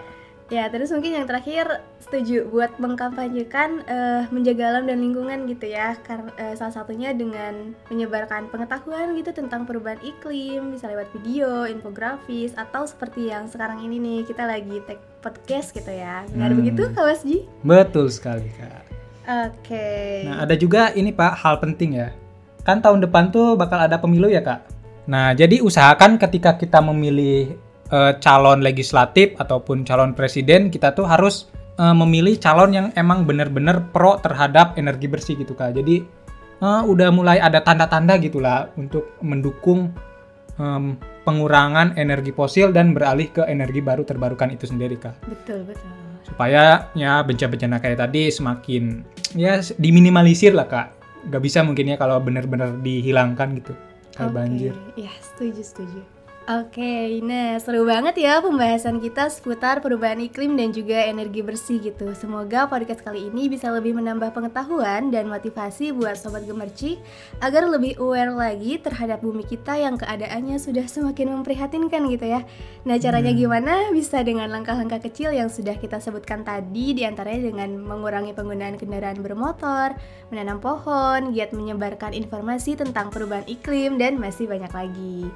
Ya, 0.49 0.65
terus 0.65 0.89
mungkin 0.89 1.13
yang 1.13 1.29
terakhir 1.29 1.85
setuju 2.01 2.49
buat 2.49 2.73
mengkampanyekan 2.81 3.85
eh, 3.85 4.23
menjaga 4.33 4.73
alam 4.73 4.89
dan 4.89 4.97
lingkungan 4.97 5.45
gitu 5.45 5.69
ya. 5.69 5.93
Karena 6.01 6.33
salah 6.57 6.73
satunya 6.73 7.13
dengan 7.13 7.77
menyebarkan 7.93 8.49
pengetahuan 8.49 9.13
gitu 9.13 9.29
tentang 9.29 9.69
perubahan 9.69 10.01
iklim, 10.01 10.73
bisa 10.73 10.89
lewat 10.89 11.05
video, 11.13 11.69
infografis 11.69 12.57
atau 12.57 12.89
seperti 12.89 13.29
yang 13.29 13.45
sekarang 13.45 13.85
ini 13.85 14.01
nih 14.01 14.19
kita 14.25 14.49
lagi 14.49 14.81
take 14.89 15.01
podcast 15.21 15.69
gitu 15.69 15.93
ya. 15.93 16.25
Benar 16.33 16.49
Hmm. 16.51 16.59
begitu, 16.65 16.81
Kak 16.97 17.05
Wasji? 17.05 17.37
Betul 17.61 18.09
sekali 18.09 18.49
kak. 18.57 18.83
Oke. 19.29 20.25
Nah 20.25 20.41
ada 20.41 20.57
juga 20.57 20.89
ini 20.97 21.13
pak 21.13 21.37
hal 21.37 21.61
penting 21.61 22.01
ya, 22.01 22.09
kan 22.65 22.81
tahun 22.81 23.05
depan 23.05 23.29
tuh 23.29 23.53
bakal 23.53 23.77
ada 23.77 24.01
pemilu 24.01 24.25
ya 24.25 24.41
kak. 24.41 24.65
Nah 25.05 25.37
jadi 25.37 25.61
usahakan 25.61 26.17
ketika 26.17 26.57
kita 26.57 26.81
memilih 26.81 27.53
eh, 27.91 28.13
calon 28.21 28.61
legislatif 28.61 29.35
ataupun 29.37 29.83
calon 29.83 30.13
presiden, 30.13 30.69
kita 30.69 30.93
tuh 30.93 31.05
harus 31.05 31.49
eh, 31.77 31.95
memilih 31.95 32.37
calon 32.37 32.71
yang 32.73 32.87
emang 32.95 33.25
bener-bener 33.25 33.81
pro 33.91 34.17
terhadap 34.21 34.77
energi 34.77 35.09
bersih 35.09 35.35
gitu 35.37 35.53
kak. 35.53 35.75
Jadi 35.77 36.01
eh, 36.63 36.81
udah 36.85 37.09
mulai 37.11 37.37
ada 37.41 37.61
tanda-tanda 37.61 38.17
gitulah 38.19 38.69
untuk 38.77 39.17
mendukung 39.23 39.93
em, 40.59 40.99
pengurangan 41.23 41.95
energi 41.95 42.35
fosil 42.35 42.75
dan 42.75 42.91
beralih 42.91 43.31
ke 43.31 43.47
energi 43.47 43.79
baru 43.79 44.03
terbarukan 44.03 44.51
itu 44.51 44.67
sendiri 44.67 44.99
kak 44.99 45.15
Betul, 45.25 45.63
betul. 45.65 45.89
supaya 46.27 46.91
ya 46.93 47.23
bencana-bencana 47.23 47.79
kayak 47.79 47.99
tadi 48.03 48.29
semakin 48.29 49.01
ya 49.33 49.63
diminimalisir 49.79 50.53
lah 50.53 50.67
kak 50.67 50.87
nggak 51.31 51.41
bisa 51.41 51.63
mungkin 51.63 51.91
ya 51.91 51.95
kalau 51.95 52.19
benar-benar 52.19 52.79
dihilangkan 52.83 53.55
gitu 53.59 53.73
kayak 54.15 54.29
Oke, 54.29 54.35
banjir 54.35 54.73
Ya, 54.99 55.11
setuju, 55.23 55.61
setuju. 55.63 55.99
Oke, 56.49 57.21
nah 57.21 57.61
seru 57.61 57.85
banget 57.85 58.25
ya 58.25 58.41
pembahasan 58.41 58.97
kita 58.97 59.29
seputar 59.29 59.85
perubahan 59.85 60.17
iklim 60.17 60.57
dan 60.57 60.73
juga 60.73 60.97
energi 61.05 61.45
bersih 61.45 61.77
gitu. 61.77 62.09
Semoga 62.17 62.65
podcast 62.65 63.05
kali 63.05 63.29
ini 63.29 63.45
bisa 63.53 63.69
lebih 63.69 63.93
menambah 63.93 64.33
pengetahuan 64.33 65.13
dan 65.13 65.29
motivasi 65.29 65.93
buat 65.93 66.17
Sobat 66.17 66.49
Gemercik 66.49 66.97
agar 67.45 67.69
lebih 67.69 68.01
aware 68.01 68.33
lagi 68.33 68.81
terhadap 68.81 69.21
bumi 69.21 69.45
kita 69.45 69.77
yang 69.77 69.93
keadaannya 69.93 70.57
sudah 70.57 70.89
semakin 70.89 71.37
memprihatinkan 71.37 72.09
gitu 72.09 72.25
ya. 72.25 72.41
Nah 72.81 72.97
caranya 72.97 73.29
gimana? 73.29 73.93
Bisa 73.93 74.25
dengan 74.25 74.49
langkah-langkah 74.49 75.05
kecil 75.05 75.29
yang 75.29 75.53
sudah 75.53 75.77
kita 75.77 76.01
sebutkan 76.01 76.41
tadi 76.41 76.97
di 76.97 77.05
antaranya 77.05 77.45
dengan 77.45 77.77
mengurangi 77.77 78.33
penggunaan 78.33 78.73
kendaraan 78.81 79.21
bermotor, 79.21 79.93
menanam 80.33 80.57
pohon, 80.57 81.29
giat 81.29 81.53
menyebarkan 81.53 82.17
informasi 82.17 82.73
tentang 82.73 83.13
perubahan 83.13 83.45
iklim, 83.45 84.01
dan 84.01 84.17
masih 84.17 84.49
banyak 84.49 84.73
lagi. 84.73 85.29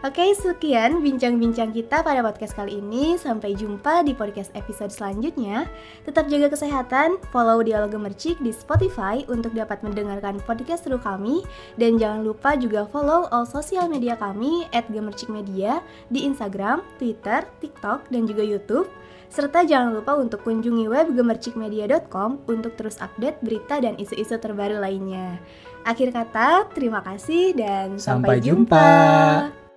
Oke, 0.00 0.32
sekian 0.32 1.04
bincang-bincang 1.04 1.76
kita 1.76 2.00
pada 2.00 2.24
podcast 2.24 2.56
kali 2.56 2.80
ini. 2.80 3.20
Sampai 3.20 3.52
jumpa 3.52 4.00
di 4.00 4.16
podcast 4.16 4.48
episode 4.56 4.88
selanjutnya. 4.88 5.68
Tetap 6.08 6.24
jaga 6.32 6.48
kesehatan, 6.56 7.20
follow 7.28 7.60
Dialog 7.60 7.92
Gemercik 7.92 8.40
di 8.40 8.48
Spotify 8.48 9.20
untuk 9.28 9.52
dapat 9.52 9.84
mendengarkan 9.84 10.40
podcast 10.48 10.88
seru 10.88 10.96
kami. 10.96 11.44
Dan 11.76 12.00
jangan 12.00 12.24
lupa 12.24 12.56
juga 12.56 12.88
follow 12.88 13.28
all 13.28 13.44
sosial 13.44 13.92
media 13.92 14.16
kami 14.16 14.64
at 14.72 14.88
Gemercik 14.88 15.28
Media 15.28 15.84
di 16.08 16.24
Instagram, 16.24 16.80
Twitter, 16.96 17.44
TikTok, 17.60 18.08
dan 18.08 18.24
juga 18.24 18.40
Youtube. 18.40 18.88
Serta 19.28 19.68
jangan 19.68 20.00
lupa 20.00 20.16
untuk 20.16 20.40
kunjungi 20.48 20.88
web 20.88 21.12
gemercikmedia.com 21.12 22.40
untuk 22.48 22.72
terus 22.72 22.96
update 23.04 23.36
berita 23.44 23.76
dan 23.84 24.00
isu-isu 24.00 24.40
terbaru 24.40 24.80
lainnya. 24.80 25.36
Akhir 25.84 26.08
kata, 26.08 26.72
terima 26.72 27.04
kasih 27.04 27.52
dan 27.52 28.00
Sampai 28.00 28.40
sampai, 28.40 28.48
jumpa. 28.48 28.80
jumpa. 28.80 29.69